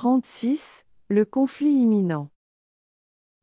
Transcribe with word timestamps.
36. 0.00 0.86
Le 1.08 1.24
conflit 1.24 1.72
imminent. 1.72 2.30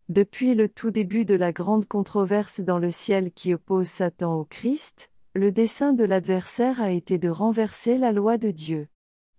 Depuis 0.07 0.55
le 0.55 0.69
tout 0.69 0.89
début 0.89 1.25
de 1.25 1.33
la 1.33 1.51
grande 1.51 1.85
controverse 1.85 2.61
dans 2.61 2.79
le 2.79 2.91
ciel 2.91 3.33
qui 3.33 3.53
oppose 3.53 3.87
Satan 3.87 4.35
au 4.35 4.45
Christ, 4.45 5.11
le 5.33 5.51
dessein 5.51 5.91
de 5.91 6.05
l'adversaire 6.05 6.81
a 6.81 6.91
été 6.91 7.17
de 7.17 7.27
renverser 7.27 7.97
la 7.97 8.13
loi 8.13 8.37
de 8.37 8.51
Dieu. 8.51 8.87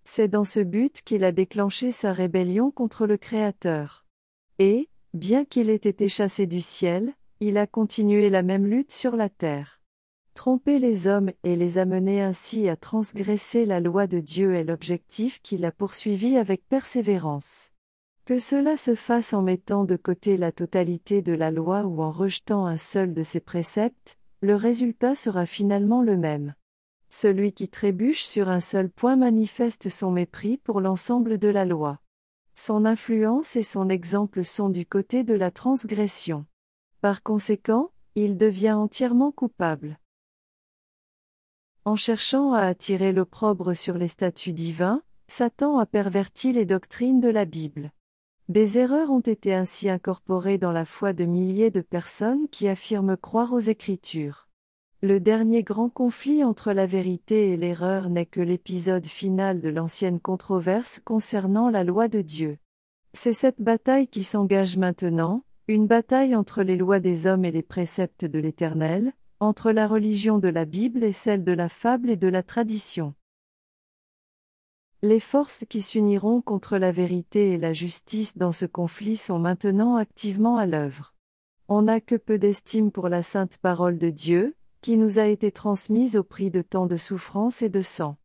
C'est 0.03 0.27
dans 0.27 0.43
ce 0.43 0.59
but 0.59 1.01
qu'il 1.01 1.23
a 1.23 1.31
déclenché 1.31 1.91
sa 1.91 2.13
rébellion 2.13 2.69
contre 2.69 3.07
le 3.07 3.17
Créateur. 3.17 4.05
Et, 4.59 4.87
bien 5.15 5.43
qu'il 5.43 5.71
ait 5.71 5.75
été 5.75 6.09
chassé 6.09 6.45
du 6.45 6.61
ciel, 6.61 7.15
il 7.39 7.57
a 7.57 7.65
continué 7.65 8.29
la 8.29 8.43
même 8.43 8.67
lutte 8.67 8.91
sur 8.91 9.15
la 9.15 9.29
terre. 9.29 9.76
Tromper 10.37 10.77
les 10.77 11.07
hommes 11.07 11.31
et 11.43 11.55
les 11.55 11.79
amener 11.79 12.21
ainsi 12.21 12.69
à 12.69 12.75
transgresser 12.75 13.65
la 13.65 13.79
loi 13.79 14.05
de 14.05 14.19
Dieu 14.19 14.53
est 14.53 14.63
l'objectif 14.63 15.41
qu'il 15.41 15.65
a 15.65 15.71
poursuivi 15.71 16.37
avec 16.37 16.63
persévérance. 16.69 17.71
Que 18.23 18.37
cela 18.37 18.77
se 18.77 18.93
fasse 18.93 19.33
en 19.33 19.41
mettant 19.41 19.83
de 19.83 19.95
côté 19.95 20.37
la 20.37 20.51
totalité 20.51 21.23
de 21.23 21.33
la 21.33 21.49
loi 21.49 21.85
ou 21.85 22.03
en 22.03 22.11
rejetant 22.11 22.67
un 22.67 22.77
seul 22.77 23.15
de 23.15 23.23
ses 23.23 23.39
préceptes, 23.39 24.19
le 24.41 24.55
résultat 24.55 25.15
sera 25.15 25.47
finalement 25.47 26.03
le 26.03 26.15
même. 26.15 26.53
Celui 27.09 27.51
qui 27.51 27.67
trébuche 27.67 28.23
sur 28.23 28.47
un 28.47 28.59
seul 28.59 28.91
point 28.91 29.15
manifeste 29.15 29.89
son 29.89 30.11
mépris 30.11 30.57
pour 30.57 30.81
l'ensemble 30.81 31.39
de 31.39 31.47
la 31.47 31.65
loi. 31.65 31.99
Son 32.53 32.85
influence 32.85 33.55
et 33.55 33.63
son 33.63 33.89
exemple 33.89 34.43
sont 34.43 34.69
du 34.69 34.85
côté 34.85 35.23
de 35.23 35.33
la 35.33 35.49
transgression. 35.49 36.45
Par 37.01 37.23
conséquent, 37.23 37.89
il 38.13 38.37
devient 38.37 38.73
entièrement 38.73 39.31
coupable. 39.31 39.97
En 41.87 41.95
cherchant 41.95 42.51
à 42.51 42.63
attirer 42.63 43.13
l'opprobre 43.13 43.73
sur 43.73 43.97
les 43.97 44.09
statuts 44.09 44.51
divins, 44.51 45.01
Satan 45.29 45.79
a 45.79 45.85
perverti 45.85 46.51
les 46.51 46.65
doctrines 46.65 47.21
de 47.21 47.29
la 47.29 47.45
Bible. 47.45 47.93
Des 48.49 48.77
erreurs 48.77 49.09
ont 49.09 49.21
été 49.21 49.53
ainsi 49.53 49.87
incorporées 49.87 50.57
dans 50.57 50.73
la 50.73 50.83
foi 50.83 51.13
de 51.13 51.23
milliers 51.23 51.71
de 51.71 51.79
personnes 51.79 52.49
qui 52.49 52.67
affirment 52.67 53.15
croire 53.15 53.53
aux 53.53 53.59
Écritures. 53.59 54.49
Le 55.01 55.21
dernier 55.21 55.63
grand 55.63 55.87
conflit 55.87 56.43
entre 56.43 56.73
la 56.73 56.87
vérité 56.87 57.53
et 57.53 57.55
l'erreur 57.55 58.09
n'est 58.09 58.25
que 58.25 58.41
l'épisode 58.41 59.05
final 59.05 59.61
de 59.61 59.69
l'ancienne 59.69 60.19
controverse 60.19 60.99
concernant 60.99 61.69
la 61.69 61.85
loi 61.85 62.09
de 62.09 62.19
Dieu. 62.19 62.57
C'est 63.13 63.31
cette 63.31 63.61
bataille 63.61 64.09
qui 64.09 64.25
s'engage 64.25 64.75
maintenant, 64.75 65.45
une 65.69 65.87
bataille 65.87 66.35
entre 66.35 66.63
les 66.63 66.75
lois 66.75 66.99
des 66.99 67.27
hommes 67.27 67.45
et 67.45 67.51
les 67.51 67.63
préceptes 67.63 68.25
de 68.25 68.39
l'Éternel, 68.39 69.13
entre 69.39 69.71
la 69.71 69.87
religion 69.87 70.37
de 70.39 70.47
la 70.47 70.65
Bible 70.65 71.03
et 71.03 71.11
celle 71.11 71.43
de 71.43 71.51
la 71.51 71.69
fable 71.69 72.09
et 72.09 72.17
de 72.17 72.27
la 72.27 72.43
tradition. 72.43 73.13
Les 75.03 75.19
forces 75.19 75.63
qui 75.69 75.81
s'uniront 75.81 76.41
contre 76.41 76.77
la 76.77 76.91
vérité 76.91 77.53
et 77.53 77.57
la 77.57 77.73
justice 77.73 78.37
dans 78.37 78.51
ce 78.51 78.65
conflit 78.65 79.15
sont 79.15 79.37
maintenant 79.37 79.95
activement 79.95 80.57
à 80.57 80.65
l'œuvre. 80.65 81.13
On 81.67 81.83
n'a 81.83 82.01
que 82.01 82.15
peu 82.15 82.39
d'estime 82.39 82.91
pour 82.91 83.07
la 83.07 83.21
sainte 83.21 83.57
parole 83.59 83.99
de 83.99 84.09
Dieu, 84.09 84.55
qui 84.81 84.97
nous 84.97 85.19
a 85.19 85.25
été 85.25 85.51
transmise 85.51 86.17
au 86.17 86.23
prix 86.23 86.49
de 86.49 86.61
tant 86.61 86.87
de 86.87 86.97
souffrances 86.97 87.61
et 87.61 87.69
de 87.69 87.81
sang. 87.81 88.17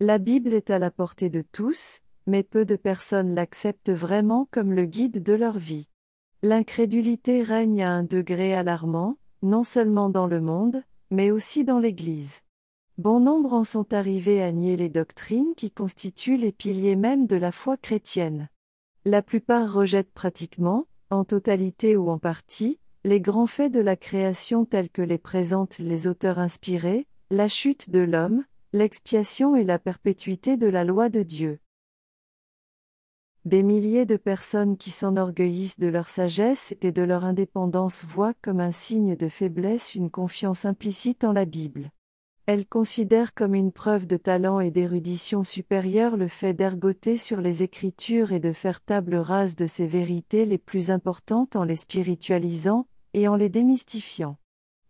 La 0.00 0.18
Bible 0.18 0.54
est 0.54 0.70
à 0.70 0.78
la 0.78 0.90
portée 0.90 1.28
de 1.28 1.42
tous, 1.42 2.00
mais 2.26 2.42
peu 2.42 2.64
de 2.64 2.76
personnes 2.76 3.34
l'acceptent 3.34 3.92
vraiment 3.92 4.48
comme 4.50 4.72
le 4.72 4.86
guide 4.86 5.22
de 5.22 5.32
leur 5.34 5.58
vie. 5.58 5.90
L'incrédulité 6.42 7.42
règne 7.42 7.82
à 7.82 7.90
un 7.90 8.02
degré 8.02 8.54
alarmant, 8.54 9.18
non 9.44 9.62
seulement 9.62 10.08
dans 10.08 10.26
le 10.26 10.40
monde, 10.40 10.82
mais 11.10 11.30
aussi 11.30 11.64
dans 11.64 11.78
l'Église. 11.78 12.40
Bon 12.96 13.20
nombre 13.20 13.52
en 13.52 13.64
sont 13.64 13.92
arrivés 13.92 14.42
à 14.42 14.50
nier 14.52 14.76
les 14.76 14.88
doctrines 14.88 15.54
qui 15.56 15.70
constituent 15.70 16.36
les 16.36 16.52
piliers 16.52 16.96
même 16.96 17.26
de 17.26 17.36
la 17.36 17.52
foi 17.52 17.76
chrétienne. 17.76 18.48
La 19.04 19.20
plupart 19.20 19.72
rejettent 19.72 20.12
pratiquement, 20.12 20.86
en 21.10 21.24
totalité 21.24 21.96
ou 21.96 22.08
en 22.08 22.18
partie, 22.18 22.78
les 23.04 23.20
grands 23.20 23.46
faits 23.46 23.70
de 23.70 23.80
la 23.80 23.96
création 23.96 24.64
tels 24.64 24.88
que 24.88 25.02
les 25.02 25.18
présentent 25.18 25.78
les 25.78 26.08
auteurs 26.08 26.38
inspirés, 26.38 27.06
la 27.30 27.48
chute 27.48 27.90
de 27.90 28.00
l'homme, 28.00 28.44
l'expiation 28.72 29.56
et 29.56 29.64
la 29.64 29.78
perpétuité 29.78 30.56
de 30.56 30.66
la 30.66 30.84
loi 30.84 31.10
de 31.10 31.22
Dieu. 31.22 31.58
Des 33.44 33.62
milliers 33.62 34.06
de 34.06 34.16
personnes 34.16 34.78
qui 34.78 34.90
s'enorgueillissent 34.90 35.78
de 35.78 35.88
leur 35.88 36.08
sagesse 36.08 36.74
et 36.80 36.92
de 36.92 37.02
leur 37.02 37.26
indépendance 37.26 38.06
voient 38.06 38.32
comme 38.40 38.58
un 38.58 38.72
signe 38.72 39.16
de 39.16 39.28
faiblesse 39.28 39.94
une 39.94 40.08
confiance 40.08 40.64
implicite 40.64 41.24
en 41.24 41.32
la 41.32 41.44
Bible. 41.44 41.90
Elle 42.46 42.66
considère 42.66 43.34
comme 43.34 43.54
une 43.54 43.70
preuve 43.70 44.06
de 44.06 44.16
talent 44.16 44.60
et 44.60 44.70
d'érudition 44.70 45.44
supérieure 45.44 46.16
le 46.16 46.28
fait 46.28 46.54
d'ergoter 46.54 47.18
sur 47.18 47.42
les 47.42 47.62
Écritures 47.62 48.32
et 48.32 48.40
de 48.40 48.52
faire 48.52 48.80
table 48.80 49.16
rase 49.16 49.56
de 49.56 49.66
ces 49.66 49.86
vérités 49.86 50.46
les 50.46 50.58
plus 50.58 50.90
importantes 50.90 51.54
en 51.54 51.64
les 51.64 51.76
spiritualisant 51.76 52.86
et 53.12 53.28
en 53.28 53.36
les 53.36 53.50
démystifiant. 53.50 54.38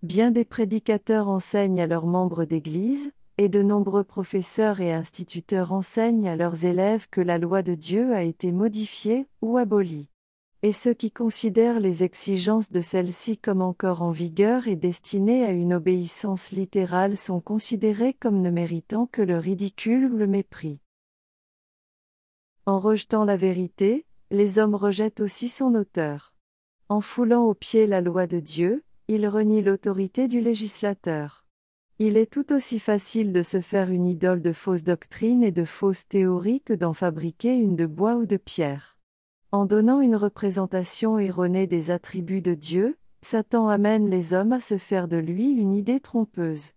Bien 0.05 0.31
des 0.31 0.45
prédicateurs 0.45 1.29
enseignent 1.29 1.81
à 1.81 1.89
leurs 1.89 2.07
membres 2.07 2.45
d'Église, 2.45 3.11
et 3.39 3.49
de 3.49 3.63
nombreux 3.63 4.05
professeurs 4.05 4.81
et 4.81 4.93
instituteurs 4.93 5.73
enseignent 5.73 6.29
à 6.29 6.37
leurs 6.37 6.65
élèves 6.65 7.09
que 7.11 7.21
la 7.21 7.39
loi 7.39 7.63
de 7.63 7.75
Dieu 7.75 8.15
a 8.15 8.23
été 8.23 8.53
modifiée 8.53 9.27
ou 9.43 9.59
abolie 9.59 10.09
et 10.65 10.73
ceux 10.73 10.95
qui 10.95 11.11
considèrent 11.11 11.79
les 11.79 12.05
exigences 12.05 12.73
de 12.73 12.81
celle-ci 12.81 13.37
comme 13.37 13.61
encore 13.61 14.01
en 14.01 14.13
vigueur 14.13 14.67
et 14.67 14.77
destinées 14.77 15.45
à 15.45 15.51
une 15.51 15.75
obéissance 15.75 16.53
littérale 16.53 17.19
sont 17.19 17.39
considérés 17.39 18.15
comme 18.15 18.41
ne 18.41 18.49
méritant 18.49 19.05
que 19.05 19.21
le 19.21 19.37
ridicule 19.37 20.07
ou 20.11 20.17
le 20.17 20.27
mépris. 20.27 20.79
En 22.65 22.81
rejetant 22.81 23.27
la 23.27 23.37
vérité, 23.37 24.07
les 24.31 24.59
hommes 24.59 24.75
rejettent 24.75 25.21
aussi 25.21 25.51
son 25.51 25.75
auteur. 25.75 26.33
En 26.89 27.03
foulant 27.03 27.45
aux 27.45 27.53
pieds 27.53 27.87
la 27.87 28.01
loi 28.01 28.27
de 28.27 28.41
Dieu, 28.41 28.85
ils 29.07 29.29
renient 29.29 29.61
l'autorité 29.61 30.29
du 30.29 30.41
législateur. 30.41 31.44
Il 32.01 32.17
est 32.17 32.27
tout 32.27 32.53
aussi 32.53 32.81
facile 32.81 33.33
de 33.33 33.45
se 33.45 33.61
faire 33.61 33.89
une 33.89 34.07
idole 34.07 34.43
de 34.43 34.53
fausses 34.53 34.83
doctrines 34.83 35.45
et 35.45 35.53
de 35.53 35.65
fausses 35.65 36.09
théories 36.09 36.61
que 36.61 36.73
d'en 36.73 36.93
fabriquer 36.93 37.55
une 37.55 37.77
de 37.77 37.87
bois 37.87 38.17
ou 38.17 38.27
de 38.27 38.37
pierre. 38.37 38.99
En 39.53 39.65
donnant 39.65 40.01
une 40.01 40.17
représentation 40.17 41.21
erronée 41.21 41.69
des 41.69 41.93
attributs 41.93 42.43
de 42.43 42.55
Dieu, 42.55 42.97
Satan 43.23 43.69
amène 43.69 44.11
les 44.11 44.35
hommes 44.35 44.53
à 44.53 44.59
se 44.59 44.77
faire 44.77 45.07
de 45.07 45.17
lui 45.17 45.51
une 45.51 45.73
idée 45.73 46.01
trompeuse. 46.01 46.73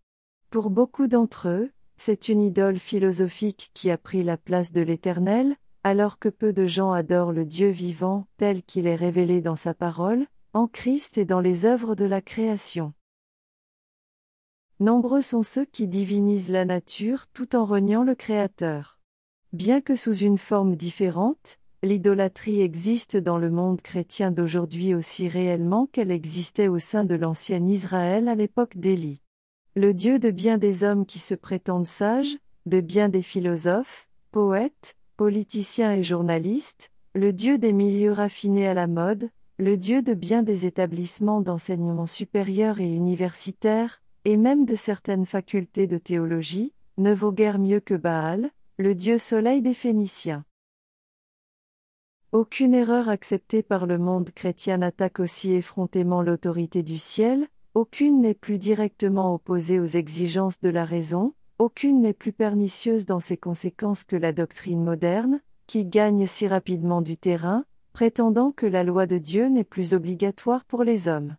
Pour 0.51 0.69
beaucoup 0.69 1.07
d'entre 1.07 1.47
eux, 1.47 1.72
c'est 1.95 2.29
une 2.29 2.41
idole 2.41 2.77
philosophique 2.77 3.72
qui 3.73 3.89
a 3.89 3.97
pris 3.97 4.23
la 4.23 4.38
place 4.38 4.72
de 4.72 4.81
l'Éternel, 4.81 5.56
alors 5.83 6.19
que 6.19 6.29
peu 6.29 6.53
de 6.53 6.67
gens 6.67 6.91
adorent 6.91 7.31
le 7.31 7.44
Dieu 7.44 7.69
vivant 7.69 8.27
tel 8.38 8.61
qu'il 8.61 8.85
est 8.85 8.95
révélé 8.95 9.41
dans 9.41 9.56
sa 9.56 9.73
parole, 9.73 10.27
en 10.53 10.67
Christ 10.67 11.17
et 11.17 11.25
dans 11.25 11.39
les 11.39 11.66
œuvres 11.66 11.95
de 11.95 12.06
la 12.06 12.22
création. 12.22 12.94
Nombreux 14.79 15.21
sont 15.21 15.43
ceux 15.43 15.65
qui 15.65 15.88
divinisent 15.88 16.49
la 16.49 16.65
nature 16.65 17.27
tout 17.33 17.55
en 17.55 17.65
reniant 17.65 18.03
le 18.03 18.15
Créateur. 18.15 18.99
Bien 19.53 19.81
que 19.81 19.95
sous 19.95 20.15
une 20.15 20.38
forme 20.38 20.75
différente, 20.75 21.59
L'idolâtrie 21.83 22.61
existe 22.61 23.17
dans 23.17 23.38
le 23.38 23.51
monde 23.51 23.81
chrétien 23.81 24.31
d'aujourd'hui 24.31 24.95
aussi 24.95 25.27
réellement 25.27 25.85
qu'elle 25.85 26.09
existait 26.09 26.67
au 26.67 26.79
sein 26.79 27.03
de 27.03 27.13
l'ancien 27.13 27.63
Israël 27.67 28.27
à 28.27 28.35
l'époque 28.35 28.77
d'Élie. 28.77 29.21
Le 29.75 29.93
Dieu 29.93 30.17
de 30.17 30.31
bien 30.31 30.57
des 30.57 30.83
hommes 30.83 31.05
qui 31.05 31.19
se 31.19 31.35
prétendent 31.35 31.85
sages, 31.85 32.35
de 32.65 32.81
bien 32.81 33.09
des 33.09 33.21
philosophes, 33.21 34.09
poètes, 34.31 34.95
politiciens 35.17 35.94
et 35.94 36.03
journalistes, 36.03 36.89
le 37.13 37.31
Dieu 37.31 37.59
des 37.59 37.73
milieux 37.73 38.11
raffinés 38.11 38.67
à 38.67 38.73
la 38.73 38.88
mode, 38.88 39.29
le 39.59 39.77
Dieu 39.77 40.01
de 40.01 40.15
bien 40.15 40.41
des 40.41 40.65
établissements 40.65 41.41
d'enseignement 41.41 42.07
supérieur 42.07 42.79
et 42.79 42.89
universitaire, 42.89 44.01
et 44.27 44.35
même 44.35 44.65
de 44.65 44.75
certaines 44.75 45.25
facultés 45.25 45.88
de 45.88 45.97
théologie, 45.97 46.73
ne 46.97 47.13
vaut 47.13 47.31
guère 47.31 47.59
mieux 47.59 47.79
que 47.79 47.93
Baal, 47.93 48.51
le 48.75 48.93
Dieu 48.93 49.19
soleil 49.19 49.61
des 49.61 49.73
Phéniciens. 49.73 50.43
Aucune 52.33 52.74
erreur 52.74 53.07
acceptée 53.07 53.63
par 53.63 53.85
le 53.85 53.97
monde 53.97 54.31
chrétien 54.31 54.79
n'attaque 54.79 55.21
aussi 55.21 55.53
effrontément 55.53 56.21
l'autorité 56.21 56.83
du 56.83 56.97
ciel, 56.97 57.47
aucune 57.74 58.19
n'est 58.19 58.33
plus 58.33 58.57
directement 58.57 59.33
opposée 59.33 59.79
aux 59.79 59.85
exigences 59.85 60.59
de 60.59 60.68
la 60.68 60.83
raison, 60.83 61.33
aucune 61.57 62.01
n'est 62.01 62.12
plus 62.12 62.33
pernicieuse 62.33 63.06
dans 63.06 63.21
ses 63.21 63.38
conséquences 63.38 64.03
que 64.03 64.18
la 64.18 64.33
doctrine 64.33 64.83
moderne, 64.83 65.39
qui 65.68 65.85
gagne 65.85 66.27
si 66.27 66.50
rapidement 66.50 67.01
du 67.01 67.15
terrain, 67.15 67.63
prétendant 67.94 68.51
que 68.51 68.65
la 68.65 68.83
loi 68.83 69.06
de 69.06 69.19
Dieu 69.19 69.47
n'est 69.47 69.63
plus 69.63 69.94
obligatoire 69.94 70.65
pour 70.65 70.83
les 70.83 71.07
hommes. 71.07 71.38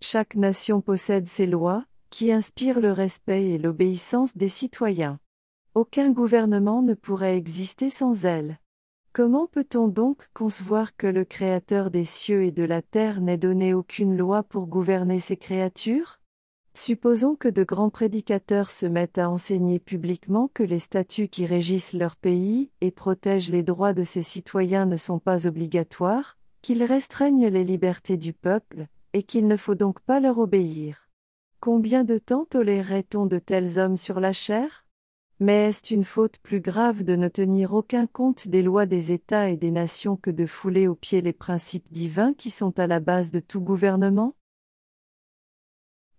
Chaque 0.00 0.34
nation 0.34 0.80
possède 0.80 1.28
ses 1.28 1.46
lois, 1.46 1.84
qui 2.14 2.30
inspirent 2.30 2.78
le 2.78 2.92
respect 2.92 3.44
et 3.46 3.58
l'obéissance 3.58 4.36
des 4.36 4.48
citoyens. 4.48 5.18
Aucun 5.74 6.10
gouvernement 6.10 6.80
ne 6.80 6.94
pourrait 6.94 7.36
exister 7.36 7.90
sans 7.90 8.24
elles. 8.24 8.60
Comment 9.12 9.48
peut-on 9.48 9.88
donc 9.88 10.28
concevoir 10.32 10.94
que 10.96 11.08
le 11.08 11.24
Créateur 11.24 11.90
des 11.90 12.04
cieux 12.04 12.44
et 12.44 12.52
de 12.52 12.62
la 12.62 12.82
terre 12.82 13.20
n'ait 13.20 13.36
donné 13.36 13.74
aucune 13.74 14.16
loi 14.16 14.44
pour 14.44 14.68
gouverner 14.68 15.18
ses 15.18 15.36
créatures? 15.36 16.20
Supposons 16.72 17.34
que 17.34 17.48
de 17.48 17.64
grands 17.64 17.90
prédicateurs 17.90 18.70
se 18.70 18.86
mettent 18.86 19.18
à 19.18 19.28
enseigner 19.28 19.80
publiquement 19.80 20.48
que 20.54 20.62
les 20.62 20.78
statuts 20.78 21.26
qui 21.26 21.46
régissent 21.46 21.94
leur 21.94 22.14
pays 22.14 22.70
et 22.80 22.92
protègent 22.92 23.50
les 23.50 23.64
droits 23.64 23.92
de 23.92 24.04
ses 24.04 24.22
citoyens 24.22 24.86
ne 24.86 24.96
sont 24.96 25.18
pas 25.18 25.48
obligatoires, 25.48 26.38
qu'ils 26.62 26.84
restreignent 26.84 27.48
les 27.48 27.64
libertés 27.64 28.16
du 28.16 28.32
peuple, 28.32 28.86
et 29.14 29.24
qu'il 29.24 29.48
ne 29.48 29.56
faut 29.56 29.74
donc 29.74 29.98
pas 29.98 30.20
leur 30.20 30.38
obéir. 30.38 31.03
Combien 31.64 32.04
de 32.04 32.18
temps 32.18 32.44
tolérerait-on 32.44 33.24
de 33.24 33.38
tels 33.38 33.78
hommes 33.78 33.96
sur 33.96 34.20
la 34.20 34.34
chair? 34.34 34.84
Mais 35.40 35.68
est-ce 35.68 35.94
une 35.94 36.04
faute 36.04 36.36
plus 36.42 36.60
grave 36.60 37.04
de 37.04 37.16
ne 37.16 37.26
tenir 37.26 37.72
aucun 37.72 38.06
compte 38.06 38.48
des 38.48 38.62
lois 38.62 38.84
des 38.84 39.12
États 39.12 39.48
et 39.48 39.56
des 39.56 39.70
nations 39.70 40.16
que 40.16 40.30
de 40.30 40.44
fouler 40.44 40.88
aux 40.88 40.94
pieds 40.94 41.22
les 41.22 41.32
principes 41.32 41.90
divins 41.90 42.34
qui 42.34 42.50
sont 42.50 42.78
à 42.78 42.86
la 42.86 43.00
base 43.00 43.30
de 43.30 43.40
tout 43.40 43.62
gouvernement? 43.62 44.36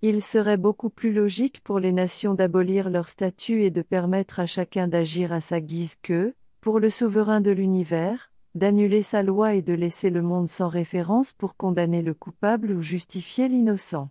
Il 0.02 0.24
serait 0.24 0.58
beaucoup 0.58 0.90
plus 0.90 1.14
logique 1.14 1.62
pour 1.64 1.78
les 1.78 1.92
nations 1.92 2.34
d'abolir 2.34 2.90
leur 2.90 3.08
statut 3.08 3.62
et 3.62 3.70
de 3.70 3.84
permettre 3.84 4.40
à 4.40 4.48
chacun 4.48 4.88
d'agir 4.88 5.32
à 5.32 5.42
sa 5.42 5.62
guise 5.62 5.96
que, 6.02 6.34
pour 6.60 6.80
le 6.80 6.90
souverain 6.90 7.40
de 7.40 7.52
l'univers, 7.52 8.32
d'annuler 8.56 9.04
sa 9.04 9.22
loi 9.22 9.54
et 9.54 9.62
de 9.62 9.74
laisser 9.74 10.10
le 10.10 10.24
monde 10.24 10.50
sans 10.50 10.70
référence 10.70 11.36
pour 11.36 11.56
condamner 11.56 12.02
le 12.02 12.16
coupable 12.16 12.72
ou 12.72 12.82
justifier 12.82 13.48
l'innocent. 13.48 14.10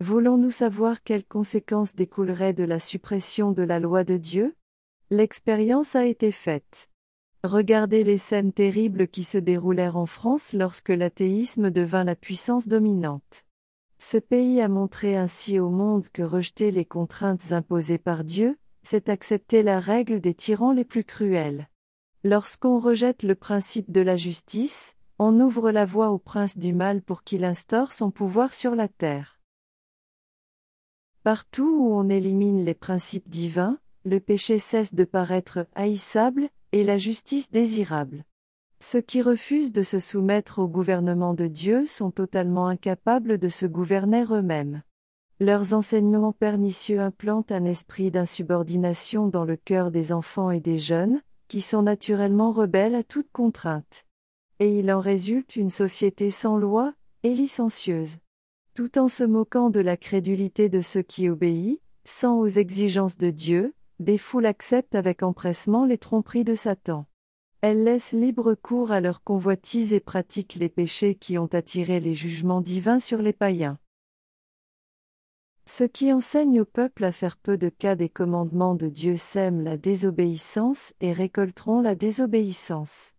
Voulons-nous 0.00 0.52
savoir 0.52 1.02
quelles 1.02 1.24
conséquences 1.24 1.96
découleraient 1.96 2.52
de 2.52 2.62
la 2.62 2.78
suppression 2.78 3.50
de 3.50 3.64
la 3.64 3.80
loi 3.80 4.04
de 4.04 4.16
Dieu? 4.16 4.54
L'expérience 5.10 5.96
a 5.96 6.06
été 6.06 6.30
faite. 6.30 6.88
Regardez 7.42 8.04
les 8.04 8.18
scènes 8.18 8.52
terribles 8.52 9.08
qui 9.08 9.24
se 9.24 9.38
déroulèrent 9.38 9.96
en 9.96 10.06
France 10.06 10.52
lorsque 10.52 10.90
l'athéisme 10.90 11.70
devint 11.70 12.04
la 12.04 12.14
puissance 12.14 12.68
dominante. 12.68 13.44
Ce 13.98 14.18
pays 14.18 14.60
a 14.60 14.68
montré 14.68 15.16
ainsi 15.16 15.58
au 15.58 15.68
monde 15.68 16.08
que 16.12 16.22
rejeter 16.22 16.70
les 16.70 16.84
contraintes 16.84 17.50
imposées 17.50 17.98
par 17.98 18.22
Dieu, 18.22 18.56
c'est 18.84 19.08
accepter 19.08 19.64
la 19.64 19.80
règle 19.80 20.20
des 20.20 20.34
tyrans 20.34 20.72
les 20.72 20.84
plus 20.84 21.02
cruels. 21.02 21.68
Lorsqu'on 22.22 22.78
rejette 22.78 23.24
le 23.24 23.34
principe 23.34 23.90
de 23.90 24.00
la 24.00 24.14
justice, 24.14 24.94
on 25.18 25.40
ouvre 25.40 25.72
la 25.72 25.84
voie 25.84 26.10
au 26.10 26.18
prince 26.18 26.56
du 26.56 26.72
mal 26.72 27.02
pour 27.02 27.24
qu'il 27.24 27.44
instaure 27.44 27.90
son 27.90 28.12
pouvoir 28.12 28.54
sur 28.54 28.76
la 28.76 28.86
terre. 28.86 29.37
Partout 31.28 31.76
où 31.78 31.92
on 31.92 32.08
élimine 32.08 32.64
les 32.64 32.72
principes 32.72 33.28
divins, 33.28 33.76
le 34.06 34.18
péché 34.18 34.58
cesse 34.58 34.94
de 34.94 35.04
paraître 35.04 35.66
haïssable, 35.74 36.48
et 36.72 36.84
la 36.84 36.96
justice 36.96 37.50
désirable. 37.50 38.24
Ceux 38.80 39.02
qui 39.02 39.20
refusent 39.20 39.74
de 39.74 39.82
se 39.82 39.98
soumettre 39.98 40.58
au 40.58 40.68
gouvernement 40.68 41.34
de 41.34 41.46
Dieu 41.46 41.84
sont 41.84 42.10
totalement 42.10 42.66
incapables 42.66 43.36
de 43.36 43.50
se 43.50 43.66
gouverner 43.66 44.24
eux-mêmes. 44.30 44.80
Leurs 45.38 45.74
enseignements 45.74 46.32
pernicieux 46.32 47.00
implantent 47.00 47.52
un 47.52 47.66
esprit 47.66 48.10
d'insubordination 48.10 49.26
dans 49.26 49.44
le 49.44 49.56
cœur 49.58 49.90
des 49.90 50.14
enfants 50.14 50.50
et 50.50 50.60
des 50.60 50.78
jeunes, 50.78 51.20
qui 51.46 51.60
sont 51.60 51.82
naturellement 51.82 52.52
rebelles 52.52 52.94
à 52.94 53.04
toute 53.04 53.30
contrainte. 53.32 54.06
Et 54.60 54.78
il 54.78 54.90
en 54.90 55.00
résulte 55.00 55.56
une 55.56 55.68
société 55.68 56.30
sans 56.30 56.56
loi, 56.56 56.94
et 57.22 57.34
licencieuse. 57.34 58.16
Tout 58.78 58.96
en 59.00 59.08
se 59.08 59.24
moquant 59.24 59.70
de 59.70 59.80
la 59.80 59.96
crédulité 59.96 60.68
de 60.68 60.80
ceux 60.80 61.02
qui 61.02 61.28
obéissent, 61.28 61.80
sans 62.04 62.38
aux 62.38 62.46
exigences 62.46 63.18
de 63.18 63.30
Dieu, 63.30 63.74
des 63.98 64.18
foules 64.18 64.46
acceptent 64.46 64.94
avec 64.94 65.24
empressement 65.24 65.84
les 65.84 65.98
tromperies 65.98 66.44
de 66.44 66.54
Satan. 66.54 67.04
Elles 67.60 67.82
laissent 67.82 68.12
libre 68.12 68.54
cours 68.54 68.92
à 68.92 69.00
leurs 69.00 69.24
convoitises 69.24 69.92
et 69.92 69.98
pratiquent 69.98 70.54
les 70.54 70.68
péchés 70.68 71.16
qui 71.16 71.38
ont 71.38 71.48
attiré 71.52 71.98
les 71.98 72.14
jugements 72.14 72.60
divins 72.60 73.00
sur 73.00 73.20
les 73.20 73.32
païens. 73.32 73.80
Ceux 75.66 75.88
qui 75.88 76.12
enseignent 76.12 76.60
au 76.60 76.64
peuple 76.64 77.02
à 77.02 77.10
faire 77.10 77.36
peu 77.36 77.58
de 77.58 77.70
cas 77.70 77.96
des 77.96 78.08
commandements 78.08 78.76
de 78.76 78.86
Dieu 78.86 79.16
sèment 79.16 79.64
la 79.64 79.76
désobéissance 79.76 80.94
et 81.00 81.12
récolteront 81.12 81.80
la 81.80 81.96
désobéissance. 81.96 83.14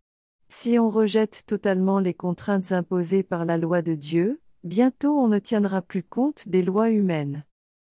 Si 0.47 0.79
on 0.79 0.89
rejette 0.89 1.43
totalement 1.47 1.99
les 1.99 2.13
contraintes 2.13 2.71
imposées 2.71 3.23
par 3.23 3.43
la 3.43 3.57
loi 3.57 3.81
de 3.81 3.95
Dieu, 3.95 4.39
bientôt 4.63 5.17
on 5.17 5.27
ne 5.27 5.39
tiendra 5.39 5.81
plus 5.81 6.03
compte 6.03 6.47
des 6.47 6.61
lois 6.61 6.89
humaines. 6.89 7.43